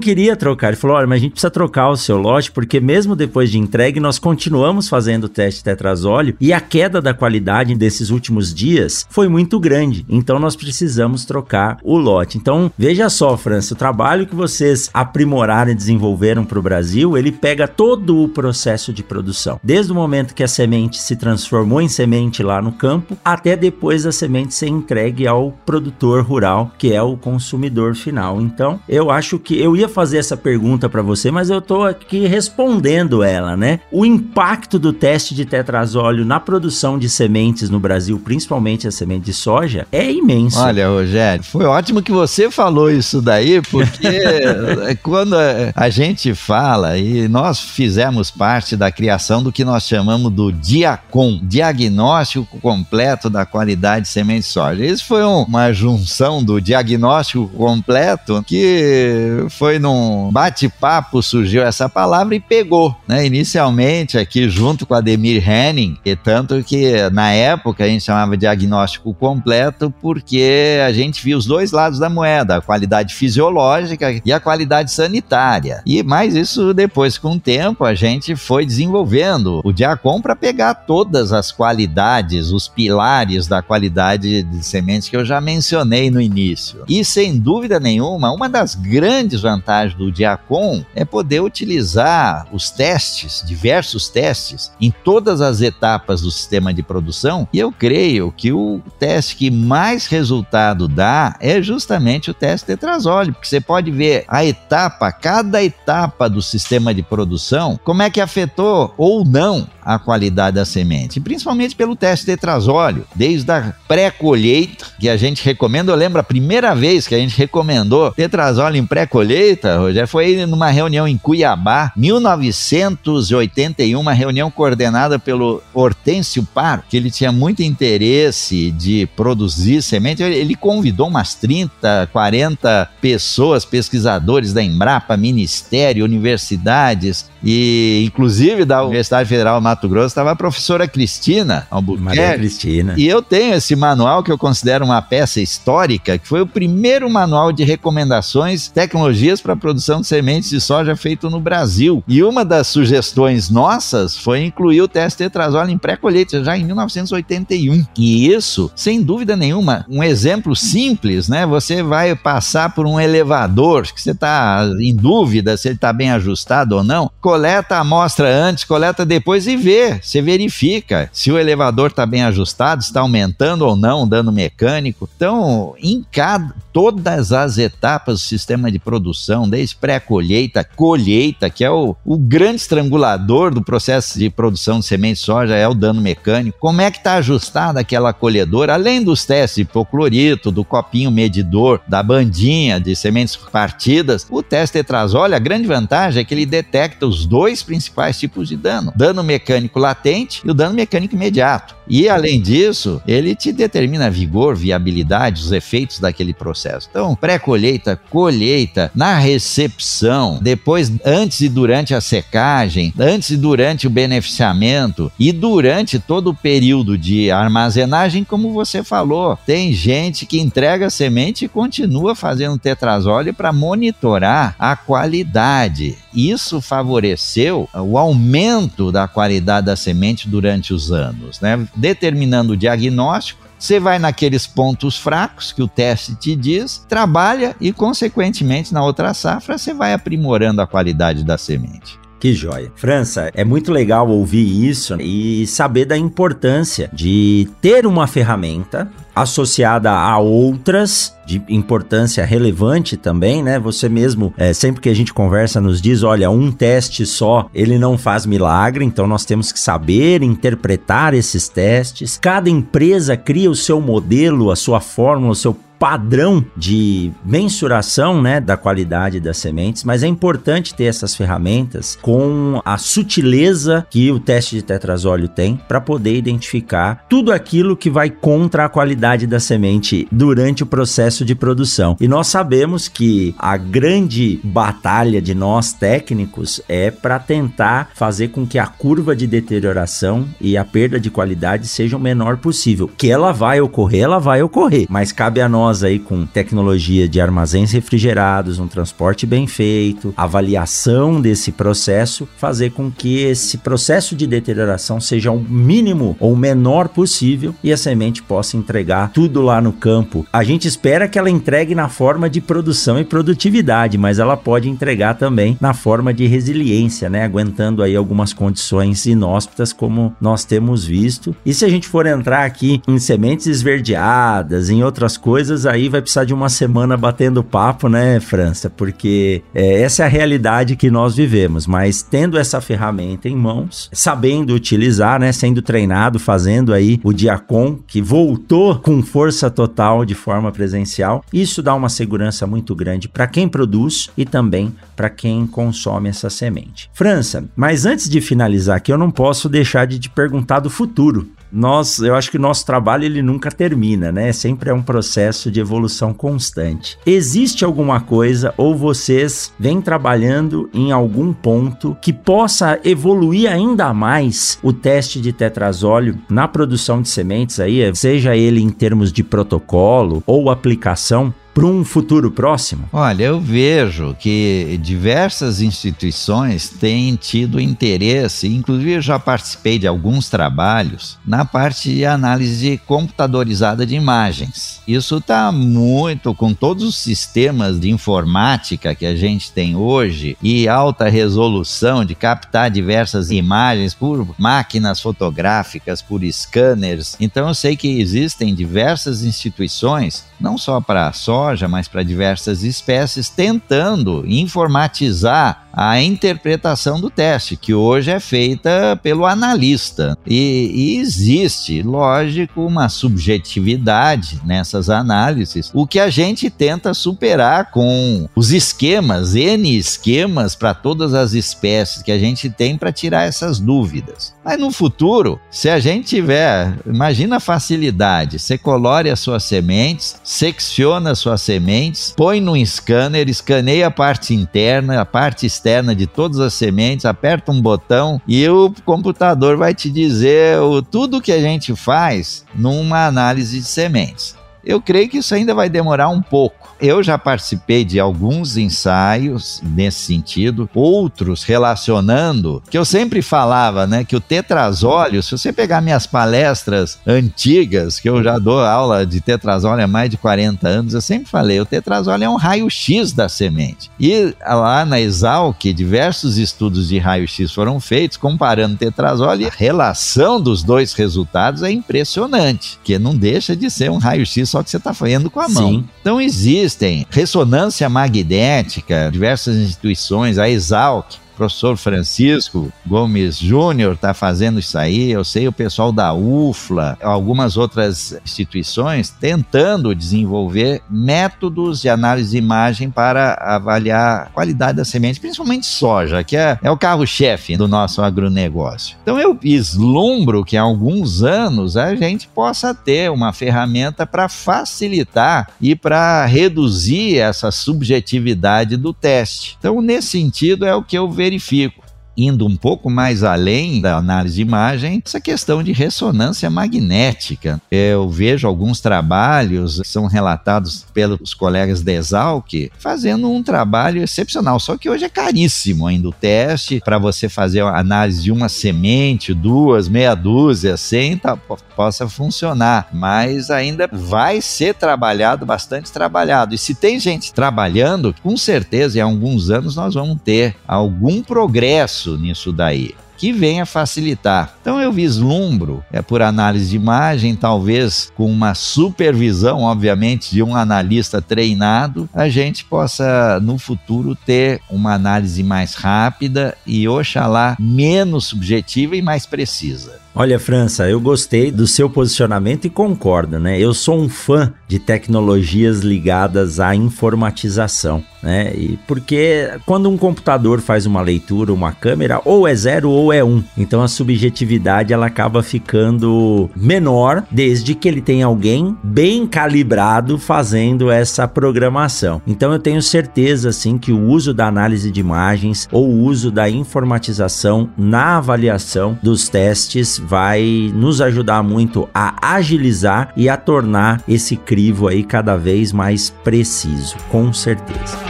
[0.00, 0.68] queria trocar.
[0.68, 3.58] Ele falou: "Olha, mas a gente precisa trocar o seu lote porque mesmo depois de
[3.58, 8.54] entregue nós continuamos fazendo o teste teste tetrazóleo e a queda da qualidade desses últimos
[8.54, 10.06] dias foi muito grande.
[10.08, 12.38] Então nós precisamos trocar o lote.
[12.38, 17.32] Então veja só, França, o trabalho que vocês aprimoraram e desenvolveram para o Brasil, ele
[17.32, 21.88] pega todo o processo de produção, desde o momento que a semente se transformou em
[21.88, 27.02] semente lá no campo, até depois a semente ser entregue ao produtor rural, que é
[27.02, 28.40] o consumidor final.
[28.40, 32.26] Então eu acho que eu ia fazer essa pergunta para você, mas eu estou aqui
[32.26, 33.80] respondendo ela, né?
[33.90, 38.90] O impacto do teste de de tetrazóleo na produção de sementes no Brasil, principalmente a
[38.90, 40.58] semente de soja, é imenso.
[40.58, 44.20] Olha, Rogério, foi ótimo que você falou isso daí, porque
[45.02, 45.34] quando
[45.74, 51.40] a gente fala, e nós fizemos parte da criação do que nós chamamos do DIACOM,
[51.42, 54.84] Diagnóstico Completo da Qualidade de Semente de Soja.
[54.84, 62.40] Isso foi uma junção do diagnóstico completo que foi num bate-papo surgiu essa palavra e
[62.40, 63.24] pegou, né?
[63.24, 68.36] Inicialmente aqui junto com a Ademir Henning, e tanto que na época a gente chamava
[68.36, 74.20] de diagnóstico completo porque a gente viu os dois lados da moeda, a qualidade fisiológica
[74.24, 75.82] e a qualidade sanitária.
[75.86, 80.74] E mais isso depois com o tempo a gente foi desenvolvendo o Diacom para pegar
[80.74, 86.84] todas as qualidades, os pilares da qualidade de sementes que eu já mencionei no início.
[86.88, 93.42] E sem dúvida nenhuma, uma das grandes vantagens do Diacom é poder utilizar os testes,
[93.46, 94.90] diversos testes, em
[95.20, 97.46] todas as etapas do sistema de produção.
[97.52, 103.34] E eu creio que o teste que mais resultado dá é justamente o teste tetrazóleo,
[103.34, 108.20] porque você pode ver a etapa, cada etapa do sistema de produção, como é que
[108.20, 114.86] afetou ou não a qualidade da semente, principalmente pelo teste de tetrazóleo, desde a pré-colheita,
[115.00, 118.86] que a gente recomenda, eu lembro a primeira vez que a gente recomendou tetrazóleo em
[118.86, 126.96] pré-colheita, Rogério, foi numa reunião em Cuiabá, 1981, uma reunião coordenada pelo Hortêncio Paro, que
[126.96, 134.62] ele tinha muito interesse de produzir semente, ele convidou umas 30, 40 pessoas, pesquisadores da
[134.62, 142.04] Embrapa, Ministério, universidades e inclusive da Universidade Federal Mato Grosso, estava a professora Cristina Albuquerque.
[142.04, 142.94] Maria Cristina.
[142.96, 147.08] E eu tenho esse manual que eu considero uma peça histórica, que foi o primeiro
[147.08, 152.02] manual de recomendações, tecnologias para a produção de sementes de soja feito no Brasil.
[152.06, 157.84] E uma das sugestões nossas foi incluir o teste tetrazole em pré-colheita, já em 1981.
[157.96, 161.46] E isso, sem dúvida nenhuma, um exemplo simples, né?
[161.46, 166.10] Você vai passar por um elevador, que você está em dúvida se ele está bem
[166.10, 171.38] ajustado ou não, coleta a amostra antes, coleta depois e vê, você verifica se o
[171.38, 175.08] elevador está bem ajustado, está aumentando ou não o dano mecânico.
[175.14, 181.70] Então, em cada, todas as etapas do sistema de produção, desde pré-colheita, colheita, que é
[181.70, 186.00] o, o grande estrangulador do processo de produção de semente de soja, é o dano
[186.00, 186.58] mecânico.
[186.58, 191.80] Como é que está ajustada aquela colhedora, além dos testes de hipoclorito, do copinho medidor,
[191.86, 197.06] da bandinha de sementes partidas, o teste tetrazole, a grande vantagem é que ele detecta
[197.06, 201.74] os dois principais tipos de dano: dano mecânico latente e o dano mecânico imediato.
[201.90, 206.88] E além disso, ele te determina vigor, viabilidade, os efeitos daquele processo.
[206.88, 213.90] Então, pré-colheita, colheita, na recepção, depois, antes e durante a secagem, antes e durante o
[213.90, 220.90] beneficiamento e durante todo o período de armazenagem, como você falou, tem gente que entrega
[220.90, 225.98] semente e continua fazendo tetrazóleo para monitorar a qualidade.
[226.14, 231.66] Isso favoreceu o aumento da qualidade da semente durante os anos, né?
[231.74, 237.72] determinando o diagnóstico, você vai naqueles pontos fracos que o teste te diz, trabalha e,
[237.72, 241.99] consequentemente, na outra safra, você vai aprimorando a qualidade da semente.
[242.20, 242.70] Que joia.
[242.76, 249.90] França, é muito legal ouvir isso e saber da importância de ter uma ferramenta associada
[249.90, 253.58] a outras de importância relevante também, né?
[253.58, 257.78] Você mesmo, é, sempre que a gente conversa, nos diz: olha, um teste só, ele
[257.78, 262.18] não faz milagre, então nós temos que saber interpretar esses testes.
[262.20, 268.38] Cada empresa cria o seu modelo, a sua fórmula, o seu padrão de mensuração né,
[268.38, 274.20] da qualidade das sementes, mas é importante ter essas ferramentas com a sutileza que o
[274.20, 279.40] teste de tetrazóleo tem para poder identificar tudo aquilo que vai contra a qualidade da
[279.40, 281.96] semente durante o processo de produção.
[281.98, 288.46] E nós sabemos que a grande batalha de nós técnicos é para tentar fazer com
[288.46, 292.90] que a curva de deterioração e a perda de qualidade seja o menor possível.
[292.98, 297.08] Que ela vai ocorrer, ela vai ocorrer, mas cabe a nós nós aí com tecnologia
[297.08, 304.16] de armazéns refrigerados, um transporte bem feito, avaliação desse processo, fazer com que esse processo
[304.16, 309.60] de deterioração seja o mínimo ou menor possível e a semente possa entregar tudo lá
[309.60, 310.26] no campo.
[310.32, 314.68] A gente espera que ela entregue na forma de produção e produtividade, mas ela pode
[314.68, 320.84] entregar também na forma de resiliência, né, aguentando aí algumas condições inóspitas como nós temos
[320.84, 321.34] visto.
[321.46, 326.00] E se a gente for entrar aqui em sementes esverdeadas, em outras coisas, aí vai
[326.00, 328.70] precisar de uma semana batendo papo, né, França?
[328.70, 331.66] Porque é, essa é a realidade que nós vivemos.
[331.66, 337.78] Mas tendo essa ferramenta em mãos, sabendo utilizar, né, sendo treinado, fazendo aí o Diacon,
[337.86, 343.26] que voltou com força total de forma presencial, isso dá uma segurança muito grande para
[343.26, 346.90] quem produz e também para quem consome essa semente.
[346.92, 351.30] França, mas antes de finalizar aqui, eu não posso deixar de te perguntar do futuro
[351.52, 354.32] nós, eu acho que o nosso trabalho ele nunca termina, né?
[354.32, 356.98] Sempre é um processo de evolução constante.
[357.04, 364.58] Existe alguma coisa ou vocês vêm trabalhando em algum ponto que possa evoluir ainda mais
[364.62, 370.22] o teste de tetrazóleo na produção de sementes aí, seja ele em termos de protocolo
[370.26, 371.32] ou aplicação?
[371.60, 372.88] Para um futuro próximo?
[372.90, 380.30] Olha, eu vejo que diversas instituições têm tido interesse, inclusive eu já participei de alguns
[380.30, 384.80] trabalhos na parte de análise computadorizada de imagens.
[384.88, 390.66] Isso está muito com todos os sistemas de informática que a gente tem hoje e
[390.66, 397.16] alta resolução de captar diversas imagens por máquinas fotográficas, por scanners.
[397.20, 402.62] Então eu sei que existem diversas instituições, não só para só soja, mas para diversas
[402.62, 410.16] espécies, tentando informatizar a interpretação do teste, que hoje é feita pelo analista.
[410.26, 418.28] E, e, existe, lógico, uma subjetividade nessas análises, o que a gente tenta superar com
[418.34, 423.60] os esquemas, N esquemas para todas as espécies que a gente tem para tirar essas
[423.60, 424.34] dúvidas.
[424.44, 430.16] Mas no futuro, se a gente tiver, imagina a facilidade, você colore as suas sementes,
[430.24, 436.06] secciona as suas sementes, põe num scanner, escaneia a parte interna, a parte externa de
[436.06, 441.32] todas as sementes, aperta um botão e o computador vai te dizer o, tudo que
[441.32, 444.39] a gente faz numa análise de sementes.
[444.64, 449.60] Eu creio que isso ainda vai demorar um pouco eu já participei de alguns ensaios
[449.62, 455.82] nesse sentido, outros relacionando, que eu sempre falava, né, que o tetrazóleo, se você pegar
[455.82, 460.94] minhas palestras antigas, que eu já dou aula de tetrazóleo há mais de 40 anos,
[460.94, 463.90] eu sempre falei, o tetrazóleo é um raio-x da semente.
[464.00, 470.40] E lá na Exalc, diversos estudos de raio-x foram feitos comparando tetrazóleo e a relação
[470.40, 474.76] dos dois resultados é impressionante, que não deixa de ser um raio-x só que você
[474.76, 475.70] está fazendo com a mão.
[475.70, 475.88] Sim.
[476.00, 484.60] Então existe existem ressonância magnética, diversas instituições, a Exalc, professor Francisco Gomes Júnior está fazendo
[484.60, 491.88] isso aí, eu sei o pessoal da UFLA, algumas outras instituições tentando desenvolver métodos de
[491.88, 496.76] análise de imagem para avaliar a qualidade da semente, principalmente soja, que é, é o
[496.76, 498.98] carro-chefe do nosso agronegócio.
[499.02, 505.48] Então eu vislumbro que em alguns anos a gente possa ter uma ferramenta para facilitar
[505.58, 509.56] e para reduzir essa subjetividade do teste.
[509.58, 511.82] Então, nesse sentido, é o que eu vejo verifico
[512.24, 517.60] indo um pouco mais além da análise de imagem, essa questão de ressonância magnética.
[517.70, 524.60] Eu vejo alguns trabalhos que são relatados pelos colegas da Exalc fazendo um trabalho excepcional,
[524.60, 528.48] só que hoje é caríssimo ainda o teste para você fazer a análise de uma
[528.48, 536.54] semente, duas, meia dúzia, cem, tá, possa funcionar, mas ainda vai ser trabalhado, bastante trabalhado.
[536.54, 542.09] E se tem gente trabalhando, com certeza em alguns anos nós vamos ter algum progresso
[542.10, 544.56] isso nisso daí que venha facilitar.
[544.62, 550.56] Então eu vislumbro, é por análise de imagem, talvez com uma supervisão, obviamente, de um
[550.56, 558.24] analista treinado, a gente possa no futuro ter uma análise mais rápida e oxalá menos
[558.24, 560.00] subjetiva e mais precisa.
[560.14, 563.60] Olha, França, eu gostei do seu posicionamento e concordo, né?
[563.60, 568.52] Eu sou um fã de tecnologias ligadas à informatização, né?
[568.54, 573.24] E porque quando um computador faz uma leitura, uma câmera, ou é zero ou é
[573.24, 573.42] um.
[573.56, 580.90] Então a subjetividade ela acaba ficando menor desde que ele tenha alguém bem calibrado fazendo
[580.90, 582.20] essa programação.
[582.26, 586.30] Então eu tenho certeza assim que o uso da análise de imagens ou o uso
[586.30, 594.02] da informatização na avaliação dos testes vai nos ajudar muito a agilizar e a tornar
[594.08, 598.09] esse crivo aí cada vez mais preciso, com certeza.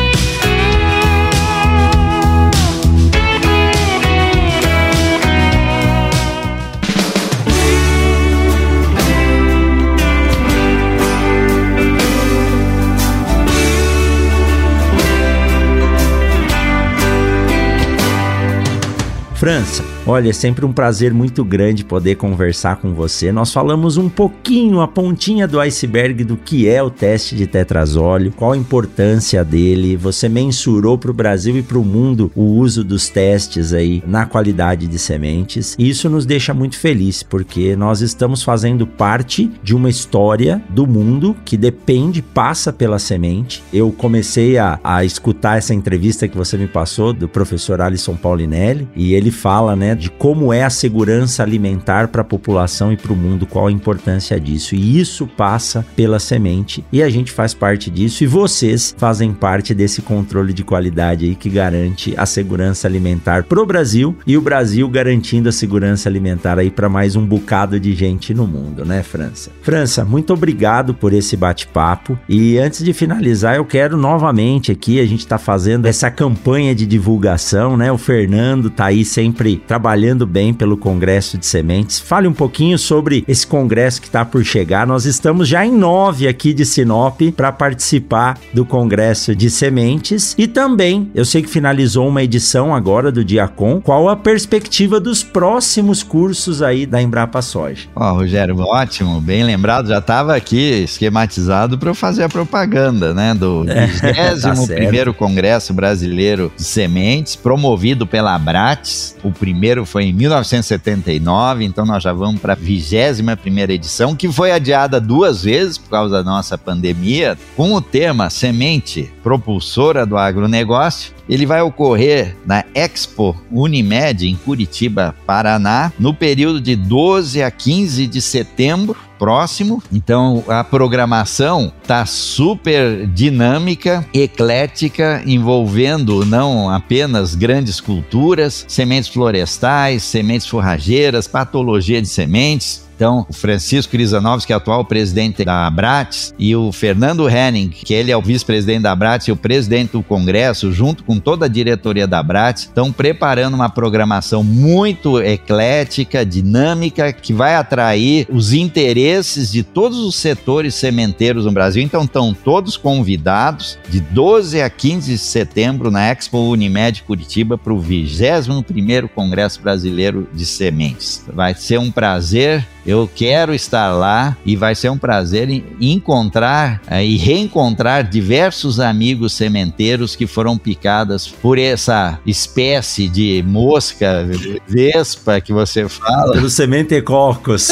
[19.41, 23.31] França, olha, é sempre um prazer muito grande poder conversar com você.
[23.31, 28.31] Nós falamos um pouquinho, a pontinha do iceberg do que é o teste de tetrazóleo,
[28.37, 29.97] qual a importância dele.
[29.97, 34.27] Você mensurou para o Brasil e para o mundo o uso dos testes aí na
[34.27, 35.75] qualidade de sementes.
[35.75, 40.85] E isso nos deixa muito feliz, porque nós estamos fazendo parte de uma história do
[40.85, 43.63] mundo que depende, passa pela semente.
[43.73, 48.87] Eu comecei a, a escutar essa entrevista que você me passou do professor Alisson Paulinelli
[48.95, 53.13] e ele fala, né, de como é a segurança alimentar para a população e para
[53.13, 54.75] o mundo, qual a importância disso.
[54.75, 59.73] E isso passa pela semente e a gente faz parte disso e vocês fazem parte
[59.73, 64.41] desse controle de qualidade aí que garante a segurança alimentar para o Brasil e o
[64.41, 69.03] Brasil garantindo a segurança alimentar aí para mais um bocado de gente no mundo, né,
[69.03, 69.51] França?
[69.61, 75.05] França, muito obrigado por esse bate-papo e antes de finalizar, eu quero novamente aqui a
[75.05, 77.91] gente está fazendo essa campanha de divulgação, né?
[77.91, 79.20] O Fernando tá aí sempre
[79.67, 81.99] trabalhando bem pelo Congresso de Sementes.
[81.99, 84.87] Fale um pouquinho sobre esse congresso que está por chegar.
[84.87, 90.47] Nós estamos já em nove aqui de Sinop para participar do Congresso de Sementes e
[90.47, 93.81] também, eu sei que finalizou uma edição agora do Diacon.
[93.81, 97.87] Qual a perspectiva dos próximos cursos aí da Embrapa Soja?
[97.95, 99.87] Ó, oh, Rogério, ótimo, bem lembrado.
[99.87, 105.13] Já estava aqui esquematizado para eu fazer a propaganda, né, do 21 é, tá primeiro
[105.13, 109.10] Congresso Brasileiro de Sementes, promovido pela Abrates.
[109.23, 114.31] O primeiro foi em 1979, então nós já vamos para a 21 primeira edição, que
[114.31, 120.17] foi adiada duas vezes por causa da nossa pandemia, com o tema Semente Propulsora do
[120.17, 121.13] Agronegócio.
[121.29, 128.07] Ele vai ocorrer na Expo Unimed em Curitiba, Paraná, no período de 12 a 15
[128.07, 129.83] de setembro próximo.
[129.93, 140.47] Então a programação tá super dinâmica, eclética, envolvendo não apenas grandes culturas, sementes florestais, sementes
[140.47, 146.55] forrageiras, patologia de sementes, então, o Francisco Crisanovski, que é atual presidente da Abrates, e
[146.55, 150.71] o Fernando Henning, que ele é o vice-presidente da Abrates e o presidente do Congresso,
[150.71, 157.33] junto com toda a diretoria da Abrates, estão preparando uma programação muito eclética, dinâmica, que
[157.33, 161.81] vai atrair os interesses de todos os setores sementeiros no Brasil.
[161.81, 167.73] Então, estão todos convidados de 12 a 15 de setembro na Expo Unimed Curitiba para
[167.73, 171.25] o 21º Congresso Brasileiro de Sementes.
[171.33, 177.05] Vai ser um prazer eu quero estar lá e vai ser um prazer encontrar eh,
[177.05, 184.25] e reencontrar diversos amigos sementeiros que foram picadas por essa espécie de mosca
[184.67, 186.33] vespa que você fala.
[186.33, 187.69] Pelo sementecocos.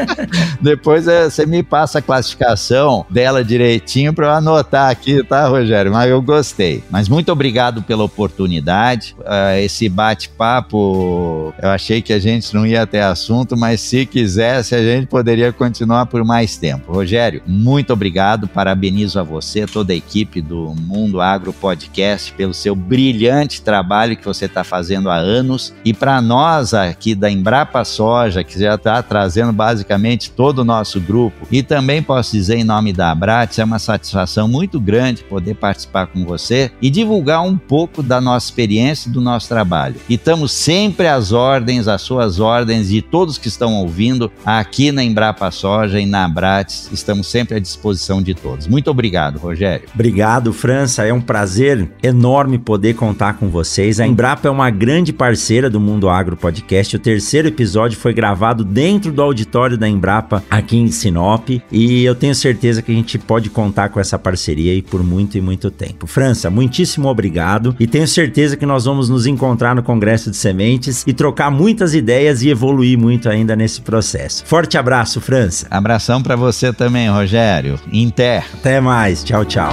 [0.60, 5.92] Depois eh, você me passa a classificação dela direitinho para eu anotar aqui, tá, Rogério?
[5.92, 6.82] Mas eu gostei.
[6.90, 9.14] Mas muito obrigado pela oportunidade.
[9.20, 14.31] Uh, esse bate-papo, eu achei que a gente não ia ter assunto, mas se quiser
[14.32, 16.90] quisesse, a gente poderia continuar por mais tempo.
[16.90, 22.74] Rogério, muito obrigado, parabenizo a você, toda a equipe do Mundo Agro Podcast, pelo seu
[22.74, 25.74] brilhante trabalho que você está fazendo há anos.
[25.84, 30.98] E para nós aqui da Embrapa Soja, que já está trazendo basicamente todo o nosso
[30.98, 35.54] grupo, e também posso dizer em nome da Abrates, é uma satisfação muito grande poder
[35.56, 39.96] participar com você e divulgar um pouco da nossa experiência e do nosso trabalho.
[40.08, 45.02] E estamos sempre às ordens, às suas ordens, de todos que estão ouvindo aqui na
[45.02, 46.88] Embrapa Soja e na Abrates.
[46.92, 48.66] Estamos sempre à disposição de todos.
[48.66, 49.88] Muito obrigado, Rogério.
[49.94, 51.04] Obrigado, França.
[51.04, 53.98] É um prazer enorme poder contar com vocês.
[53.98, 56.96] A Embrapa é uma grande parceira do Mundo Agro Podcast.
[56.96, 62.14] O terceiro episódio foi gravado dentro do auditório da Embrapa aqui em Sinop e eu
[62.14, 65.70] tenho certeza que a gente pode contar com essa parceria aí por muito e muito
[65.70, 66.06] tempo.
[66.06, 71.04] França, muitíssimo obrigado e tenho certeza que nós vamos nos encontrar no Congresso de Sementes
[71.06, 74.44] e trocar muitas ideias e evoluir muito ainda nesse processo processo.
[74.44, 75.66] Forte abraço, França.
[75.70, 77.80] Abração para você também, Rogério.
[77.90, 78.44] Inter.
[78.54, 79.24] Até mais.
[79.24, 79.72] Tchau, tchau.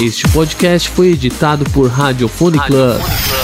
[0.00, 3.35] Este podcast foi editado por Radiofone Club.